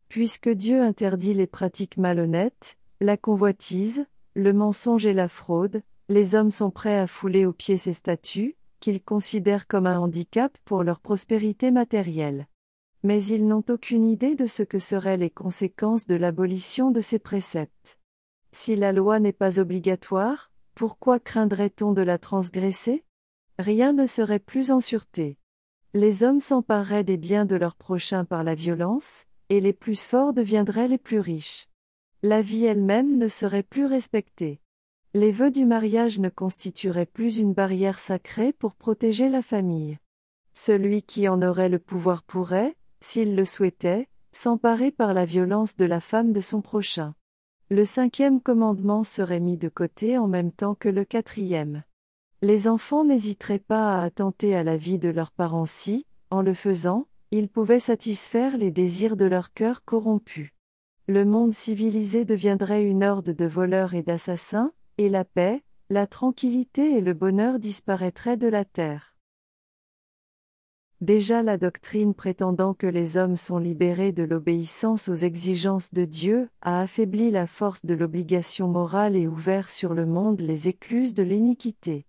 Puisque 0.09 0.49
Dieu 0.49 0.83
interdit 0.83 1.35
les 1.35 1.47
pratiques 1.47 1.97
malhonnêtes, 1.97 2.79
la 3.01 3.17
convoitise, 3.17 4.07
le 4.35 4.53
mensonge 4.53 5.07
et 5.07 5.13
la 5.13 5.29
fraude, 5.29 5.83
les 6.09 6.35
hommes 6.35 6.51
sont 6.51 6.71
prêts 6.71 6.99
à 6.99 7.07
fouler 7.07 7.45
aux 7.45 7.53
pieds 7.53 7.77
ces 7.77 7.93
statuts, 7.93 8.57
qu'ils 8.81 9.03
considèrent 9.03 9.67
comme 9.67 9.87
un 9.87 9.99
handicap 9.99 10.57
pour 10.65 10.83
leur 10.83 11.01
prospérité 11.01 11.71
matérielle. 11.71 12.47
Mais 13.03 13.23
ils 13.25 13.47
n'ont 13.47 13.65
aucune 13.69 14.05
idée 14.05 14.35
de 14.35 14.47
ce 14.47 14.63
que 14.63 14.79
seraient 14.79 15.17
les 15.17 15.31
conséquences 15.31 16.07
de 16.07 16.15
l'abolition 16.15 16.91
de 16.91 17.01
ces 17.01 17.19
préceptes. 17.19 17.99
Si 18.53 18.77
la 18.77 18.93
loi 18.93 19.21
n'est 19.21 19.33
pas 19.33 19.61
obligatoire, 19.61 20.51
pourquoi 20.75 21.21
craindrait-on 21.21 21.93
de 21.93 22.03
la 22.03 22.19
transgresser? 22.19 23.05
Rien 23.59 23.93
ne 23.93 24.07
serait 24.07 24.39
plus 24.39 24.71
en 24.71 24.81
sûreté. 24.81 25.37
Les 25.95 26.23
hommes 26.23 26.41
s'empareraient 26.41 27.03
des 27.03 27.17
biens 27.17 27.47
de 27.47 27.57
leurs 27.57 27.75
prochains 27.75 28.27
par 28.27 28.45
la 28.45 28.55
violence, 28.55 29.25
et 29.49 29.61
les 29.61 29.73
plus 29.73 29.99
forts 29.99 30.35
deviendraient 30.35 30.89
les 30.89 30.99
plus 30.99 31.19
riches. 31.19 31.67
La 32.23 32.43
vie 32.43 32.67
elle-même 32.67 33.17
ne 33.17 33.27
serait 33.27 33.63
plus 33.63 33.87
respectée. 33.87 34.61
Les 35.15 35.33
vœux 35.33 35.51
du 35.51 35.65
mariage 35.65 36.19
ne 36.19 36.29
constitueraient 36.29 37.07
plus 37.07 37.39
une 37.39 37.55
barrière 37.55 37.99
sacrée 37.99 38.53
pour 38.53 38.75
protéger 38.75 39.31
la 39.31 39.41
famille. 39.41 39.99
Celui 40.53 41.03
qui 41.03 41.27
en 41.27 41.41
aurait 41.41 41.71
le 41.71 41.79
pouvoir 41.79 42.23
pourrait, 42.23 42.77
s'il 43.01 43.35
le 43.35 43.47
souhaitait, 43.47 44.09
s'emparer 44.31 44.91
par 44.91 45.15
la 45.15 45.25
violence 45.25 45.77
de 45.77 45.87
la 45.87 46.01
femme 46.01 46.35
de 46.35 46.43
son 46.43 46.61
prochain. 46.61 47.15
Le 47.71 47.87
cinquième 47.87 48.43
commandement 48.43 49.05
serait 49.05 49.41
mis 49.41 49.57
de 49.57 49.69
côté 49.69 50.19
en 50.19 50.29
même 50.29 50.53
temps 50.53 50.75
que 50.75 50.91
le 50.91 51.05
quatrième. 51.05 51.83
Les 52.41 52.69
enfants 52.69 53.05
n'hésiteraient 53.05 53.59
pas 53.59 53.99
à 53.99 54.05
attenter 54.05 54.55
à 54.55 54.63
la 54.63 54.77
vie 54.77 54.99
de 54.99 55.09
leurs 55.09 55.33
parents 55.33 55.67
si, 55.67 56.07
en 56.31 56.41
le 56.41 56.55
faisant, 56.55 57.09
ils 57.33 57.49
pouvaient 57.49 57.81
satisfaire 57.81 58.57
les 58.57 58.71
désirs 58.71 59.17
de 59.17 59.25
leur 59.25 59.53
cœur 59.53 59.85
corrompu. 59.85 60.55
Le 61.09 61.25
monde 61.25 61.53
civilisé 61.53 62.25
deviendrait 62.25 62.85
une 62.85 63.03
horde 63.03 63.31
de 63.31 63.45
voleurs 63.45 63.95
et 63.95 64.05
d'assassins, 64.05 64.71
et 64.99 65.09
la 65.09 65.25
paix, 65.25 65.65
la 65.91 66.07
tranquillité 66.07 66.97
et 66.97 67.01
le 67.01 67.13
bonheur 67.13 67.59
disparaîtraient 67.59 68.37
de 68.37 68.47
la 68.47 68.65
terre. 68.65 69.17
Déjà 71.01 71.43
la 71.43 71.57
doctrine 71.57 72.15
prétendant 72.15 72.73
que 72.73 72.87
les 72.87 73.17
hommes 73.17 73.37
sont 73.37 73.59
libérés 73.59 74.13
de 74.13 74.23
l'obéissance 74.23 75.09
aux 75.09 75.15
exigences 75.15 75.93
de 75.93 76.05
Dieu 76.05 76.51
a 76.61 76.83
affaibli 76.83 77.33
la 77.33 77.49
force 77.49 77.85
de 77.85 77.95
l'obligation 77.95 78.69
morale 78.69 79.17
et 79.17 79.27
ouvert 79.27 79.71
sur 79.71 79.93
le 79.93 80.07
monde 80.07 80.41
les 80.41 80.69
écluses 80.69 81.15
de 81.15 81.23
l'iniquité. 81.23 82.08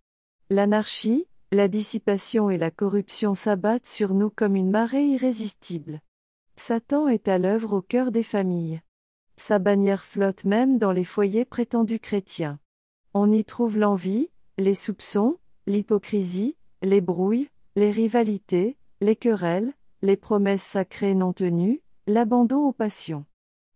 L'anarchie, 0.52 1.28
la 1.52 1.68
dissipation 1.68 2.50
et 2.50 2.58
la 2.58 2.72
corruption 2.72 3.36
s'abattent 3.36 3.86
sur 3.86 4.16
nous 4.16 4.32
comme 4.32 4.56
une 4.56 4.72
marée 4.72 5.06
irrésistible. 5.06 6.02
Satan 6.56 7.08
est 7.08 7.28
à 7.28 7.38
l'œuvre 7.38 7.74
au 7.74 7.82
cœur 7.84 8.12
des 8.12 8.24
familles. 8.24 8.82
Sa 9.36 9.60
bannière 9.60 10.04
flotte 10.04 10.46
même 10.46 10.80
dans 10.80 10.92
les 10.92 11.04
foyers 11.04 11.46
prétendus 11.46 12.00
chrétiens. 12.00 12.58
On 13.14 13.32
y 13.32 13.46
trouve 13.46 13.78
l'envie, 13.78 14.32
les 14.58 14.74
soupçons, 14.74 15.38
l'hypocrisie, 15.68 16.56
les 16.82 17.00
brouilles, 17.00 17.50
les 17.76 17.92
rivalités, 17.92 18.76
les 19.02 19.16
querelles, 19.16 19.72
les 20.02 20.18
promesses 20.18 20.64
sacrées 20.64 21.14
non 21.14 21.32
tenues, 21.32 21.84
l'abandon 22.08 22.66
aux 22.66 22.74
passions. 22.74 23.26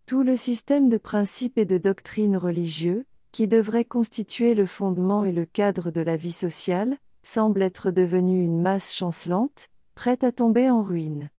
Tout 0.06 0.24
le 0.24 0.34
système 0.34 0.88
de 0.88 0.96
principes 0.96 1.56
et 1.56 1.66
de 1.66 1.78
doctrines 1.78 2.36
religieux, 2.36 3.06
qui 3.34 3.48
devrait 3.48 3.84
constituer 3.84 4.54
le 4.54 4.64
fondement 4.64 5.24
et 5.24 5.32
le 5.32 5.44
cadre 5.44 5.90
de 5.90 6.00
la 6.00 6.16
vie 6.16 6.30
sociale, 6.30 6.96
semble 7.24 7.62
être 7.62 7.90
devenu 7.90 8.44
une 8.44 8.62
masse 8.62 8.94
chancelante, 8.94 9.70
prête 9.96 10.22
à 10.22 10.30
tomber 10.30 10.70
en 10.70 10.84
ruine. 10.84 11.30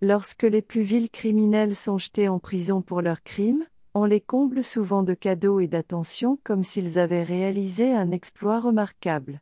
Lorsque 0.00 0.42
les 0.42 0.60
plus 0.60 0.82
vils 0.82 1.08
criminels 1.08 1.76
sont 1.76 1.98
jetés 1.98 2.26
en 2.26 2.40
prison 2.40 2.82
pour 2.82 3.00
leurs 3.00 3.22
crimes, 3.22 3.64
on 3.94 4.06
les 4.06 4.20
comble 4.20 4.64
souvent 4.64 5.04
de 5.04 5.14
cadeaux 5.14 5.60
et 5.60 5.68
d'attentions 5.68 6.36
comme 6.42 6.64
s'ils 6.64 6.98
avaient 6.98 7.22
réalisé 7.22 7.94
un 7.94 8.10
exploit 8.10 8.58
remarquable. 8.58 9.40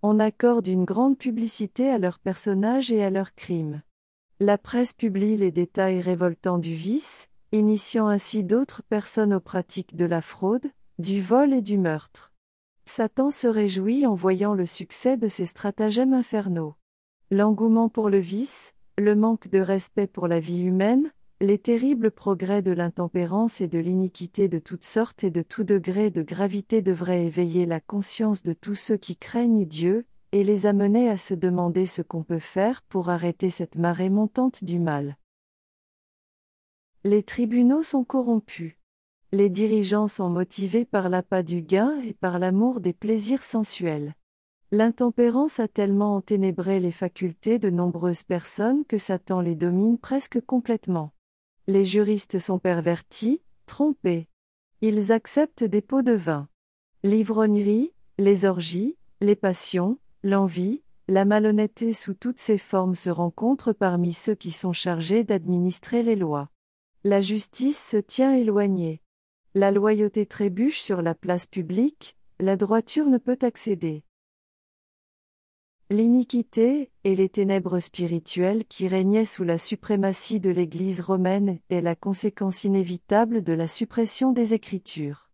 On 0.00 0.18
accorde 0.18 0.68
une 0.68 0.86
grande 0.86 1.18
publicité 1.18 1.90
à 1.90 1.98
leurs 1.98 2.18
personnages 2.18 2.90
et 2.90 3.04
à 3.04 3.10
leurs 3.10 3.34
crimes. 3.34 3.82
La 4.40 4.56
presse 4.56 4.94
publie 4.94 5.36
les 5.36 5.50
détails 5.50 6.00
révoltants 6.00 6.58
du 6.58 6.74
vice, 6.74 7.28
initiant 7.54 8.08
ainsi 8.08 8.42
d'autres 8.42 8.82
personnes 8.82 9.32
aux 9.32 9.40
pratiques 9.40 9.94
de 9.94 10.04
la 10.04 10.20
fraude, 10.20 10.66
du 10.98 11.22
vol 11.22 11.52
et 11.52 11.62
du 11.62 11.78
meurtre. 11.78 12.32
Satan 12.84 13.30
se 13.30 13.46
réjouit 13.46 14.06
en 14.06 14.14
voyant 14.14 14.54
le 14.54 14.66
succès 14.66 15.16
de 15.16 15.28
ces 15.28 15.46
stratagèmes 15.46 16.14
infernaux. 16.14 16.74
L'engouement 17.30 17.88
pour 17.88 18.10
le 18.10 18.18
vice, 18.18 18.74
le 18.98 19.14
manque 19.14 19.48
de 19.48 19.60
respect 19.60 20.08
pour 20.08 20.26
la 20.26 20.40
vie 20.40 20.62
humaine, 20.62 21.12
les 21.40 21.58
terribles 21.58 22.10
progrès 22.10 22.60
de 22.60 22.72
l'intempérance 22.72 23.60
et 23.60 23.68
de 23.68 23.78
l'iniquité 23.78 24.48
de 24.48 24.58
toutes 24.58 24.84
sortes 24.84 25.22
et 25.22 25.30
de 25.30 25.42
tout 25.42 25.64
degré 25.64 26.10
de 26.10 26.22
gravité 26.22 26.82
devraient 26.82 27.24
éveiller 27.24 27.66
la 27.66 27.80
conscience 27.80 28.42
de 28.42 28.52
tous 28.52 28.74
ceux 28.74 28.96
qui 28.96 29.16
craignent 29.16 29.64
Dieu, 29.64 30.06
et 30.32 30.42
les 30.42 30.66
amener 30.66 31.08
à 31.08 31.16
se 31.16 31.34
demander 31.34 31.86
ce 31.86 32.02
qu'on 32.02 32.24
peut 32.24 32.40
faire 32.40 32.82
pour 32.82 33.10
arrêter 33.10 33.50
cette 33.50 33.76
marée 33.76 34.10
montante 34.10 34.64
du 34.64 34.80
mal. 34.80 35.16
Les 37.06 37.22
tribunaux 37.22 37.82
sont 37.82 38.02
corrompus. 38.02 38.78
Les 39.30 39.50
dirigeants 39.50 40.08
sont 40.08 40.30
motivés 40.30 40.86
par 40.86 41.10
l'appât 41.10 41.42
du 41.42 41.60
gain 41.60 42.00
et 42.02 42.14
par 42.14 42.38
l'amour 42.38 42.80
des 42.80 42.94
plaisirs 42.94 43.44
sensuels. 43.44 44.14
L'intempérance 44.72 45.60
a 45.60 45.68
tellement 45.68 46.16
enténébré 46.16 46.80
les 46.80 46.90
facultés 46.90 47.58
de 47.58 47.68
nombreuses 47.68 48.22
personnes 48.22 48.86
que 48.86 48.96
Satan 48.96 49.42
les 49.42 49.54
domine 49.54 49.98
presque 49.98 50.40
complètement. 50.40 51.12
Les 51.66 51.84
juristes 51.84 52.38
sont 52.38 52.58
pervertis, 52.58 53.42
trompés. 53.66 54.30
Ils 54.80 55.12
acceptent 55.12 55.64
des 55.64 55.82
pots 55.82 56.00
de 56.00 56.12
vin. 56.12 56.48
L'ivrognerie, 57.02 57.92
les 58.16 58.46
orgies, 58.46 58.96
les 59.20 59.36
passions, 59.36 59.98
l'envie, 60.22 60.82
la 61.08 61.26
malhonnêteté 61.26 61.92
sous 61.92 62.14
toutes 62.14 62.40
ses 62.40 62.56
formes 62.56 62.94
se 62.94 63.10
rencontrent 63.10 63.74
parmi 63.74 64.14
ceux 64.14 64.34
qui 64.34 64.52
sont 64.52 64.72
chargés 64.72 65.22
d'administrer 65.22 66.02
les 66.02 66.16
lois. 66.16 66.48
La 67.06 67.20
justice 67.20 67.86
se 67.86 67.98
tient 67.98 68.34
éloignée. 68.34 69.02
La 69.54 69.70
loyauté 69.70 70.24
trébuche 70.24 70.80
sur 70.80 71.02
la 71.02 71.14
place 71.14 71.46
publique, 71.46 72.16
la 72.40 72.56
droiture 72.56 73.04
ne 73.04 73.18
peut 73.18 73.36
accéder. 73.42 74.04
L'iniquité, 75.90 76.90
et 77.04 77.14
les 77.14 77.28
ténèbres 77.28 77.78
spirituelles 77.78 78.64
qui 78.64 78.88
régnaient 78.88 79.26
sous 79.26 79.44
la 79.44 79.58
suprématie 79.58 80.40
de 80.40 80.48
l'Église 80.48 81.02
romaine 81.02 81.58
est 81.68 81.82
la 81.82 81.94
conséquence 81.94 82.64
inévitable 82.64 83.44
de 83.44 83.52
la 83.52 83.68
suppression 83.68 84.32
des 84.32 84.54
Écritures. 84.54 85.28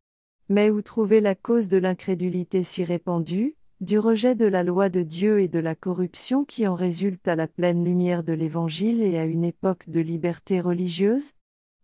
Mais 0.49 0.71
où 0.71 0.83
trouver 0.83 1.21
la 1.21 1.37
cause 1.37 1.69
de 1.69 1.79
l'incrédulité 1.79 2.65
si 2.65 2.83
répandue, 2.83 3.55
du 3.81 4.01
rejet 4.01 4.35
de 4.35 4.47
la 4.47 4.65
loi 4.65 4.89
de 4.89 5.03
Dieu 5.03 5.39
et 5.39 5.47
de 5.47 5.61
la 5.61 5.77
corruption 5.77 6.45
qui 6.45 6.67
en 6.67 6.75
résulte 6.75 7.29
à 7.29 7.37
la 7.37 7.47
pleine 7.47 7.85
lumière 7.85 8.25
de 8.25 8.33
l'Évangile 8.33 9.03
et 9.03 9.19
à 9.19 9.25
une 9.25 9.45
époque 9.45 9.89
de 9.89 10.01
liberté 10.01 10.61
religieuse 10.61 11.35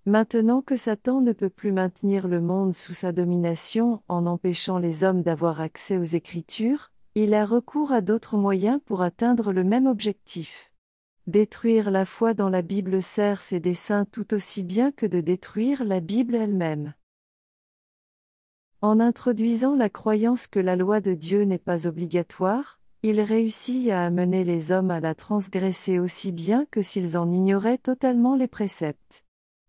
Maintenant 0.08 0.62
que 0.62 0.76
Satan 0.76 1.20
ne 1.20 1.32
peut 1.32 1.50
plus 1.50 1.72
maintenir 1.72 2.28
le 2.28 2.40
monde 2.40 2.76
sous 2.76 2.94
sa 2.94 3.10
domination 3.10 4.04
en 4.06 4.26
empêchant 4.26 4.78
les 4.78 5.02
hommes 5.02 5.22
d'avoir 5.22 5.60
accès 5.60 5.96
aux 5.96 6.04
Écritures, 6.04 6.92
il 7.16 7.34
a 7.34 7.44
recours 7.44 7.90
à 7.90 8.02
d'autres 8.02 8.36
moyens 8.36 8.78
pour 8.86 9.02
atteindre 9.02 9.52
le 9.52 9.64
même 9.64 9.88
objectif. 9.88 10.72
Détruire 11.26 11.90
la 11.90 12.04
foi 12.04 12.34
dans 12.34 12.48
la 12.48 12.62
Bible 12.62 13.02
sert 13.02 13.40
ses 13.40 13.58
desseins 13.58 14.04
tout 14.04 14.32
aussi 14.32 14.62
bien 14.62 14.92
que 14.92 15.06
de 15.06 15.20
détruire 15.20 15.82
la 15.82 15.98
Bible 15.98 16.36
elle-même. 16.36 16.94
En 18.82 19.00
introduisant 19.00 19.74
la 19.74 19.88
croyance 19.88 20.46
que 20.46 20.60
la 20.60 20.76
loi 20.76 21.00
de 21.00 21.14
Dieu 21.14 21.42
n'est 21.42 21.58
pas 21.58 21.88
obligatoire, 21.88 22.78
il 23.02 23.20
réussit 23.20 23.90
à 23.90 24.06
amener 24.06 24.44
les 24.44 24.70
hommes 24.70 24.92
à 24.92 25.00
la 25.00 25.16
transgresser 25.16 25.98
aussi 25.98 26.30
bien 26.30 26.64
que 26.70 26.80
s'ils 26.80 27.18
en 27.18 27.32
ignoraient 27.32 27.78
totalement 27.78 28.36
les 28.36 28.46
préceptes. 28.46 29.25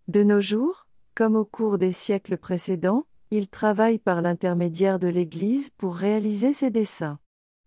De 0.08 0.24
nos 0.24 0.40
jours, 0.40 0.88
comme 1.16 1.36
au 1.36 1.44
cours 1.44 1.78
des 1.78 1.92
siècles 1.92 2.38
précédents, 2.38 3.06
il 3.30 3.50
travaille 3.50 3.98
par 3.98 4.22
l'intermédiaire 4.22 5.00
de 5.00 5.10
l'Église 5.10 5.70
pour 5.72 5.96
réaliser 5.96 6.54
ses 6.54 6.70
desseins. 6.70 7.20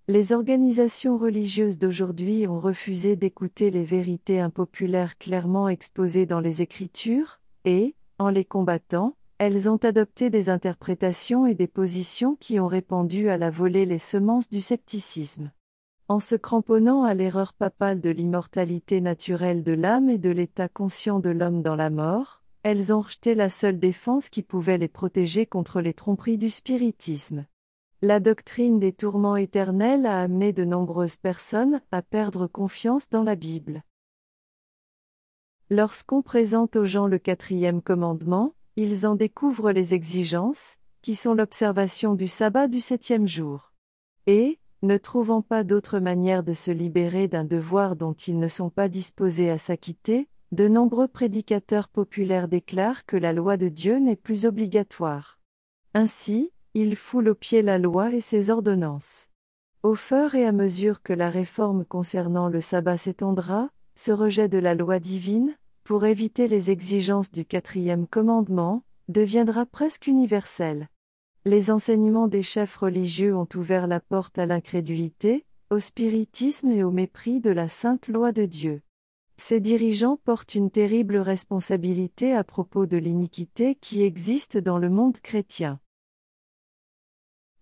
Les 0.08 0.32
organisations 0.32 1.18
religieuses 1.18 1.78
d'aujourd'hui 1.78 2.46
ont 2.48 2.58
refusé 2.58 3.14
d'écouter 3.14 3.70
les 3.70 3.84
vérités 3.84 4.40
impopulaires 4.40 5.18
clairement 5.18 5.68
exposées 5.68 6.24
dans 6.24 6.40
les 6.40 6.62
Écritures, 6.62 7.40
et, 7.66 7.94
en 8.18 8.30
les 8.30 8.46
combattant, 8.46 9.16
elles 9.36 9.68
ont 9.68 9.76
adopté 9.76 10.30
des 10.30 10.48
interprétations 10.48 11.46
et 11.46 11.54
des 11.54 11.66
positions 11.68 12.36
qui 12.36 12.58
ont 12.58 12.68
répandu 12.68 13.28
à 13.28 13.36
la 13.36 13.50
volée 13.50 13.84
les 13.84 13.98
semences 13.98 14.48
du 14.48 14.62
scepticisme. 14.62 15.52
En 16.10 16.18
se 16.18 16.34
cramponnant 16.34 17.04
à 17.04 17.14
l'erreur 17.14 17.52
papale 17.52 18.00
de 18.00 18.10
l'immortalité 18.10 19.00
naturelle 19.00 19.62
de 19.62 19.70
l'âme 19.70 20.10
et 20.10 20.18
de 20.18 20.30
l'état 20.30 20.68
conscient 20.68 21.20
de 21.20 21.30
l'homme 21.30 21.62
dans 21.62 21.76
la 21.76 21.88
mort, 21.88 22.42
elles 22.64 22.92
ont 22.92 23.00
rejeté 23.00 23.36
la 23.36 23.48
seule 23.48 23.78
défense 23.78 24.28
qui 24.28 24.42
pouvait 24.42 24.76
les 24.76 24.88
protéger 24.88 25.46
contre 25.46 25.80
les 25.80 25.94
tromperies 25.94 26.36
du 26.36 26.50
spiritisme. 26.50 27.46
La 28.02 28.18
doctrine 28.18 28.80
des 28.80 28.92
tourments 28.92 29.36
éternels 29.36 30.04
a 30.04 30.20
amené 30.20 30.52
de 30.52 30.64
nombreuses 30.64 31.16
personnes 31.16 31.80
à 31.92 32.02
perdre 32.02 32.48
confiance 32.48 33.08
dans 33.08 33.22
la 33.22 33.36
Bible. 33.36 33.84
Lorsqu'on 35.70 36.22
présente 36.22 36.74
aux 36.74 36.86
gens 36.86 37.06
le 37.06 37.20
quatrième 37.20 37.82
commandement, 37.82 38.56
ils 38.74 39.06
en 39.06 39.14
découvrent 39.14 39.70
les 39.70 39.94
exigences, 39.94 40.76
qui 41.02 41.14
sont 41.14 41.34
l'observation 41.34 42.14
du 42.14 42.26
sabbat 42.26 42.66
du 42.66 42.80
septième 42.80 43.28
jour. 43.28 43.72
Et, 44.26 44.58
ne 44.82 44.96
trouvant 44.96 45.42
pas 45.42 45.64
d'autre 45.64 45.98
manière 45.98 46.42
de 46.42 46.52
se 46.52 46.70
libérer 46.70 47.28
d'un 47.28 47.44
devoir 47.44 47.96
dont 47.96 48.12
ils 48.12 48.38
ne 48.38 48.48
sont 48.48 48.70
pas 48.70 48.88
disposés 48.88 49.50
à 49.50 49.58
s'acquitter, 49.58 50.28
de 50.52 50.68
nombreux 50.68 51.06
prédicateurs 51.06 51.88
populaires 51.88 52.48
déclarent 52.48 53.06
que 53.06 53.16
la 53.16 53.32
loi 53.32 53.56
de 53.56 53.68
Dieu 53.68 53.98
n'est 53.98 54.16
plus 54.16 54.46
obligatoire. 54.46 55.38
Ainsi, 55.94 56.52
ils 56.74 56.96
foulent 56.96 57.28
aux 57.28 57.34
pieds 57.34 57.62
la 57.62 57.78
loi 57.78 58.12
et 58.12 58.20
ses 58.20 58.50
ordonnances. 58.50 59.28
Au 59.82 59.94
fur 59.94 60.34
et 60.34 60.44
à 60.44 60.52
mesure 60.52 61.02
que 61.02 61.12
la 61.12 61.30
réforme 61.30 61.84
concernant 61.84 62.48
le 62.48 62.60
sabbat 62.60 62.96
s'étendra, 62.96 63.70
ce 63.94 64.12
rejet 64.12 64.48
de 64.48 64.58
la 64.58 64.74
loi 64.74 64.98
divine, 64.98 65.56
pour 65.84 66.04
éviter 66.04 66.48
les 66.48 66.70
exigences 66.70 67.32
du 67.32 67.44
quatrième 67.44 68.06
commandement, 68.06 68.82
deviendra 69.08 69.66
presque 69.66 70.06
universel. 70.06 70.88
Les 71.46 71.70
enseignements 71.70 72.28
des 72.28 72.42
chefs 72.42 72.76
religieux 72.76 73.34
ont 73.34 73.48
ouvert 73.54 73.86
la 73.86 73.98
porte 73.98 74.38
à 74.38 74.44
l'incrédulité, 74.44 75.46
au 75.70 75.80
spiritisme 75.80 76.70
et 76.70 76.84
au 76.84 76.90
mépris 76.90 77.40
de 77.40 77.48
la 77.48 77.66
sainte 77.66 78.08
loi 78.08 78.30
de 78.32 78.44
Dieu. 78.44 78.82
Ces 79.38 79.58
dirigeants 79.58 80.18
portent 80.22 80.54
une 80.54 80.70
terrible 80.70 81.16
responsabilité 81.16 82.34
à 82.34 82.44
propos 82.44 82.84
de 82.84 82.98
l'iniquité 82.98 83.74
qui 83.76 84.02
existe 84.02 84.58
dans 84.58 84.76
le 84.76 84.90
monde 84.90 85.18
chrétien. 85.20 85.80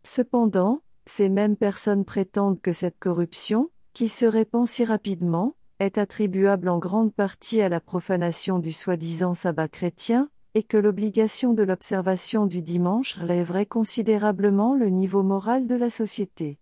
Cependant, 0.03 0.83
ces 1.07 1.29
mêmes 1.29 1.57
personnes 1.57 2.05
prétendent 2.05 2.61
que 2.61 2.73
cette 2.73 2.99
corruption, 2.99 3.71
qui 3.93 4.09
se 4.09 4.27
répand 4.27 4.67
si 4.67 4.85
rapidement, 4.85 5.55
est 5.79 5.99
attribuable 5.99 6.69
en 6.69 6.79
grande 6.79 7.15
partie 7.15 7.61
à 7.61 7.69
la 7.69 7.81
profanation 7.81 8.59
du 8.59 8.73
soi-disant 8.73 9.35
sabbat 9.35 9.69
chrétien, 9.69 10.31
et 10.59 10.65
que 10.65 10.77
l'obligation 10.77 11.55
de 11.55 11.63
l'observation 11.63 12.45
du 12.45 12.63
dimanche 12.63 13.15
relèverait 13.15 13.65
considérablement 13.65 14.75
le 14.75 14.89
niveau 14.89 15.23
moral 15.23 15.69
de 15.69 15.77
la 15.77 15.89
société. 15.89 16.59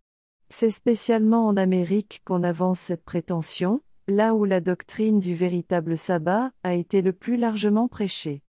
C'est 0.50 0.68
spécialement 0.68 1.46
en 1.46 1.56
Amérique 1.56 2.20
qu'on 2.26 2.42
avance 2.42 2.78
cette 2.78 3.06
prétention, 3.06 3.80
là 4.06 4.34
où 4.34 4.44
la 4.44 4.60
doctrine 4.60 5.18
du 5.18 5.34
véritable 5.34 5.96
sabbat 5.96 6.50
a 6.62 6.74
été 6.74 7.00
le 7.00 7.14
plus 7.14 7.38
largement 7.38 7.88
prêchée. 7.88 8.42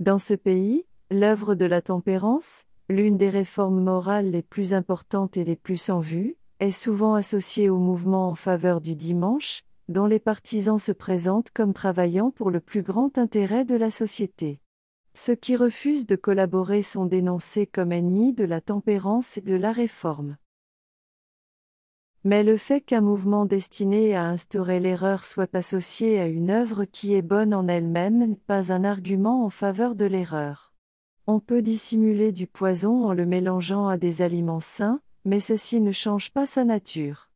Dans 0.00 0.18
ce 0.18 0.34
pays, 0.34 0.84
l'œuvre 1.10 1.54
de 1.54 1.64
la 1.64 1.80
tempérance, 1.80 2.64
l'une 2.90 3.16
des 3.16 3.30
réformes 3.30 3.82
morales 3.82 4.30
les 4.30 4.42
plus 4.42 4.74
importantes 4.74 5.38
et 5.38 5.44
les 5.44 5.56
plus 5.56 5.88
en 5.88 6.00
vue, 6.00 6.36
est 6.58 6.72
souvent 6.72 7.14
associée 7.14 7.70
au 7.70 7.78
mouvement 7.78 8.28
en 8.28 8.34
faveur 8.34 8.82
du 8.82 8.96
dimanche, 8.96 9.62
dont 9.88 10.04
les 10.04 10.20
partisans 10.20 10.78
se 10.78 10.92
présentent 10.92 11.52
comme 11.52 11.72
travaillant 11.72 12.30
pour 12.30 12.50
le 12.50 12.60
plus 12.60 12.82
grand 12.82 13.16
intérêt 13.16 13.64
de 13.64 13.76
la 13.76 13.90
société. 13.90 14.60
Ceux 15.14 15.34
qui 15.34 15.56
refusent 15.56 16.06
de 16.06 16.16
collaborer 16.16 16.82
sont 16.82 17.04
dénoncés 17.04 17.66
comme 17.66 17.92
ennemis 17.92 18.32
de 18.32 18.44
la 18.44 18.60
tempérance 18.60 19.36
et 19.38 19.40
de 19.40 19.54
la 19.54 19.72
réforme. 19.72 20.36
Mais 22.22 22.42
le 22.42 22.58
fait 22.58 22.82
qu'un 22.82 23.00
mouvement 23.00 23.46
destiné 23.46 24.14
à 24.14 24.26
instaurer 24.26 24.78
l'erreur 24.78 25.24
soit 25.24 25.54
associé 25.54 26.20
à 26.20 26.26
une 26.26 26.50
œuvre 26.50 26.84
qui 26.84 27.14
est 27.14 27.22
bonne 27.22 27.54
en 27.54 27.66
elle-même 27.66 28.18
n'est 28.18 28.36
pas 28.36 28.72
un 28.72 28.84
argument 28.84 29.44
en 29.44 29.50
faveur 29.50 29.94
de 29.94 30.04
l'erreur. 30.04 30.74
On 31.26 31.40
peut 31.40 31.62
dissimuler 31.62 32.30
du 32.32 32.46
poison 32.46 33.06
en 33.06 33.14
le 33.14 33.24
mélangeant 33.24 33.88
à 33.88 33.96
des 33.96 34.20
aliments 34.20 34.60
sains, 34.60 35.00
mais 35.24 35.40
ceci 35.40 35.80
ne 35.80 35.92
change 35.92 36.30
pas 36.30 36.44
sa 36.44 36.64
nature. 36.64 37.30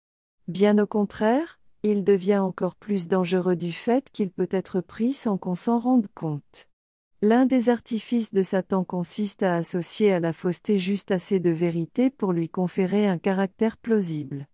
Bien 0.48 0.76
au 0.78 0.86
contraire, 0.86 1.60
il 1.82 2.04
devient 2.04 2.38
encore 2.38 2.74
plus 2.74 3.08
dangereux 3.08 3.56
du 3.56 3.72
fait 3.72 4.10
qu'il 4.10 4.30
peut 4.30 4.48
être 4.50 4.80
pris 4.80 5.14
sans 5.14 5.38
qu'on 5.38 5.54
s'en 5.54 5.78
rende 5.78 6.08
compte. 6.14 6.68
L'un 7.26 7.46
des 7.46 7.70
artifices 7.70 8.34
de 8.34 8.42
Satan 8.42 8.84
consiste 8.84 9.42
à 9.42 9.56
associer 9.56 10.12
à 10.12 10.20
la 10.20 10.34
fausseté 10.34 10.78
juste 10.78 11.10
assez 11.10 11.40
de 11.40 11.48
vérité 11.48 12.10
pour 12.10 12.34
lui 12.34 12.50
conférer 12.50 13.08
un 13.08 13.16
caractère 13.16 13.78
plausible. 13.78 14.46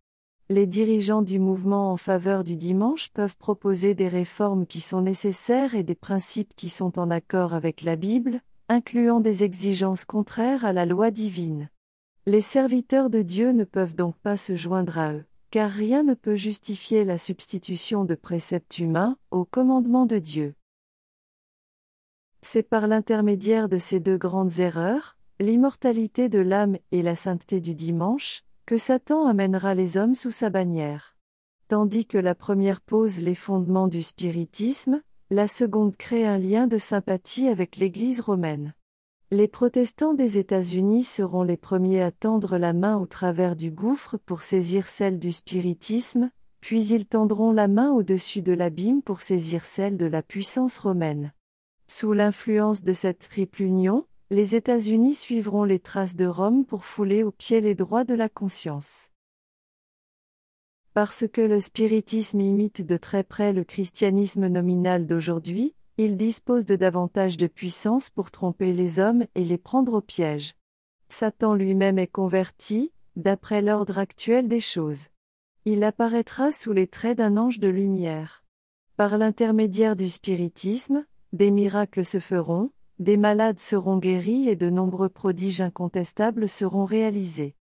Les 0.49 0.69
dirigeants 0.69 1.23
du 1.23 1.41
mouvement 1.41 1.91
en 1.91 1.97
faveur 1.97 2.45
du 2.45 2.55
dimanche 2.55 3.09
peuvent 3.09 3.37
proposer 3.37 3.95
des 3.95 4.07
réformes 4.07 4.67
qui 4.67 4.81
sont 4.81 5.00
nécessaires 5.00 5.75
et 5.75 5.83
des 5.83 5.97
principes 5.97 6.55
qui 6.55 6.69
sont 6.69 6.97
en 7.00 7.11
accord 7.11 7.55
avec 7.55 7.83
la 7.83 7.97
Bible, 7.97 8.41
incluant 8.69 9.19
des 9.19 9.43
exigences 9.43 10.05
contraires 10.05 10.65
à 10.65 10.73
la 10.73 10.87
loi 10.87 11.11
divine. 11.11 11.71
Les 12.27 12.41
serviteurs 12.41 13.11
de 13.11 13.23
Dieu 13.23 13.50
ne 13.50 13.65
peuvent 13.65 13.97
donc 13.97 14.15
pas 14.19 14.37
se 14.37 14.55
joindre 14.55 14.97
à 14.97 15.15
eux, 15.15 15.25
car 15.50 15.69
rien 15.73 16.05
ne 16.05 16.15
peut 16.15 16.37
justifier 16.37 17.05
la 17.05 17.19
substitution 17.19 18.05
de 18.05 18.15
préceptes 18.15 18.79
humains 18.79 19.17
au 19.33 19.45
commandement 19.45 20.07
de 20.07 20.19
Dieu. 20.19 20.55
C'est 22.42 22.62
par 22.62 22.87
l'intermédiaire 22.87 23.68
de 23.68 23.78
ces 23.78 24.00
deux 24.00 24.16
grandes 24.16 24.59
erreurs, 24.59 25.16
l'immortalité 25.38 26.28
de 26.28 26.38
l'âme 26.38 26.76
et 26.90 27.02
la 27.02 27.16
sainteté 27.16 27.61
du 27.61 27.75
dimanche, 27.75 28.42
que 28.66 28.76
Satan 28.76 29.26
amènera 29.26 29.75
les 29.75 29.97
hommes 29.97 30.14
sous 30.14 30.30
sa 30.30 30.50
bannière. 30.50 31.16
Tandis 31.68 32.06
que 32.06 32.18
la 32.18 32.35
première 32.35 32.80
pose 32.80 33.20
les 33.20 33.35
fondements 33.35 33.88
du 33.88 34.02
spiritisme, 34.02 35.02
la 35.30 35.49
seconde 35.49 35.97
crée 35.97 36.26
un 36.26 36.38
lien 36.38 36.66
de 36.66 36.78
sympathie 36.78 37.49
avec 37.49 37.76
l'Église 37.76 38.20
romaine. 38.20 38.75
Les 39.30 39.47
protestants 39.47 40.14
des 40.14 40.38
États-Unis 40.38 41.04
seront 41.04 41.44
les 41.44 41.56
premiers 41.56 42.02
à 42.02 42.11
tendre 42.11 42.59
la 42.59 42.73
main 42.73 42.97
au 42.97 43.06
travers 43.06 43.54
du 43.54 43.70
gouffre 43.70 44.16
pour 44.16 44.42
saisir 44.42 44.88
celle 44.88 45.20
du 45.20 45.30
spiritisme, 45.30 46.30
puis 46.61 46.85
ils 46.87 47.06
tendront 47.06 47.52
la 47.52 47.68
main 47.68 47.92
au-dessus 47.92 48.42
de 48.42 48.52
l'abîme 48.52 49.02
pour 49.02 49.23
saisir 49.23 49.64
celle 49.64 49.97
de 49.97 50.06
la 50.06 50.23
puissance 50.23 50.78
romaine. 50.78 51.32
Sous 51.92 52.12
l'influence 52.12 52.85
de 52.85 52.92
cette 52.92 53.18
triple 53.18 53.62
union, 53.62 54.06
les 54.30 54.54
États-Unis 54.54 55.16
suivront 55.16 55.64
les 55.64 55.80
traces 55.80 56.14
de 56.14 56.25
Rome 56.25 56.64
pour 56.64 56.85
fouler 56.85 57.25
aux 57.25 57.32
pieds 57.32 57.61
les 57.61 57.75
droits 57.75 58.04
de 58.04 58.14
la 58.14 58.28
conscience. 58.28 59.11
Parce 60.94 61.26
que 61.26 61.40
le 61.40 61.59
spiritisme 61.59 62.40
imite 62.40 62.87
de 62.87 62.97
très 62.97 63.25
près 63.25 63.52
le 63.52 63.64
christianisme 63.64 64.47
nominal 64.47 65.09
d'aujourd'hui, 65.09 65.75
il 65.99 66.16
dispose 66.16 66.64
de 66.64 66.76
davantage 66.76 67.37
de 67.37 67.49
puissance 67.49 68.09
pour 68.09 68.30
tromper 68.30 68.73
les 68.73 69.00
hommes 69.00 69.26
et 69.35 69.44
les 69.44 69.59
prendre 69.59 69.94
au 69.94 70.00
piège. 70.00 70.54
Satan 71.09 71.54
lui-même 71.54 71.99
est 71.99 72.06
converti, 72.06 72.92
d'après 73.16 73.62
l'ordre 73.62 73.99
actuel 73.99 74.47
des 74.47 74.61
choses. 74.61 75.09
Il 75.64 75.82
apparaîtra 75.82 76.52
sous 76.52 76.73
les 76.73 76.87
traits 76.87 77.18
d'un 77.18 77.37
ange 77.37 77.59
de 77.59 77.68
lumière. 77.68 78.44
Par 78.97 79.18
l'intermédiaire 79.18 79.97
du 79.97 80.09
spiritisme, 80.09 81.04
des 81.33 81.51
miracles 81.51 82.05
se 82.05 82.19
feront, 82.19 82.71
des 82.99 83.17
malades 83.17 83.61
seront 83.61 83.99
guéris 83.99 84.49
et 84.49 84.57
de 84.57 84.69
nombreux 84.69 85.09
prodiges 85.09 85.61
incontestables 85.61 86.49
seront 86.49 86.85
réalisés. 86.85 87.55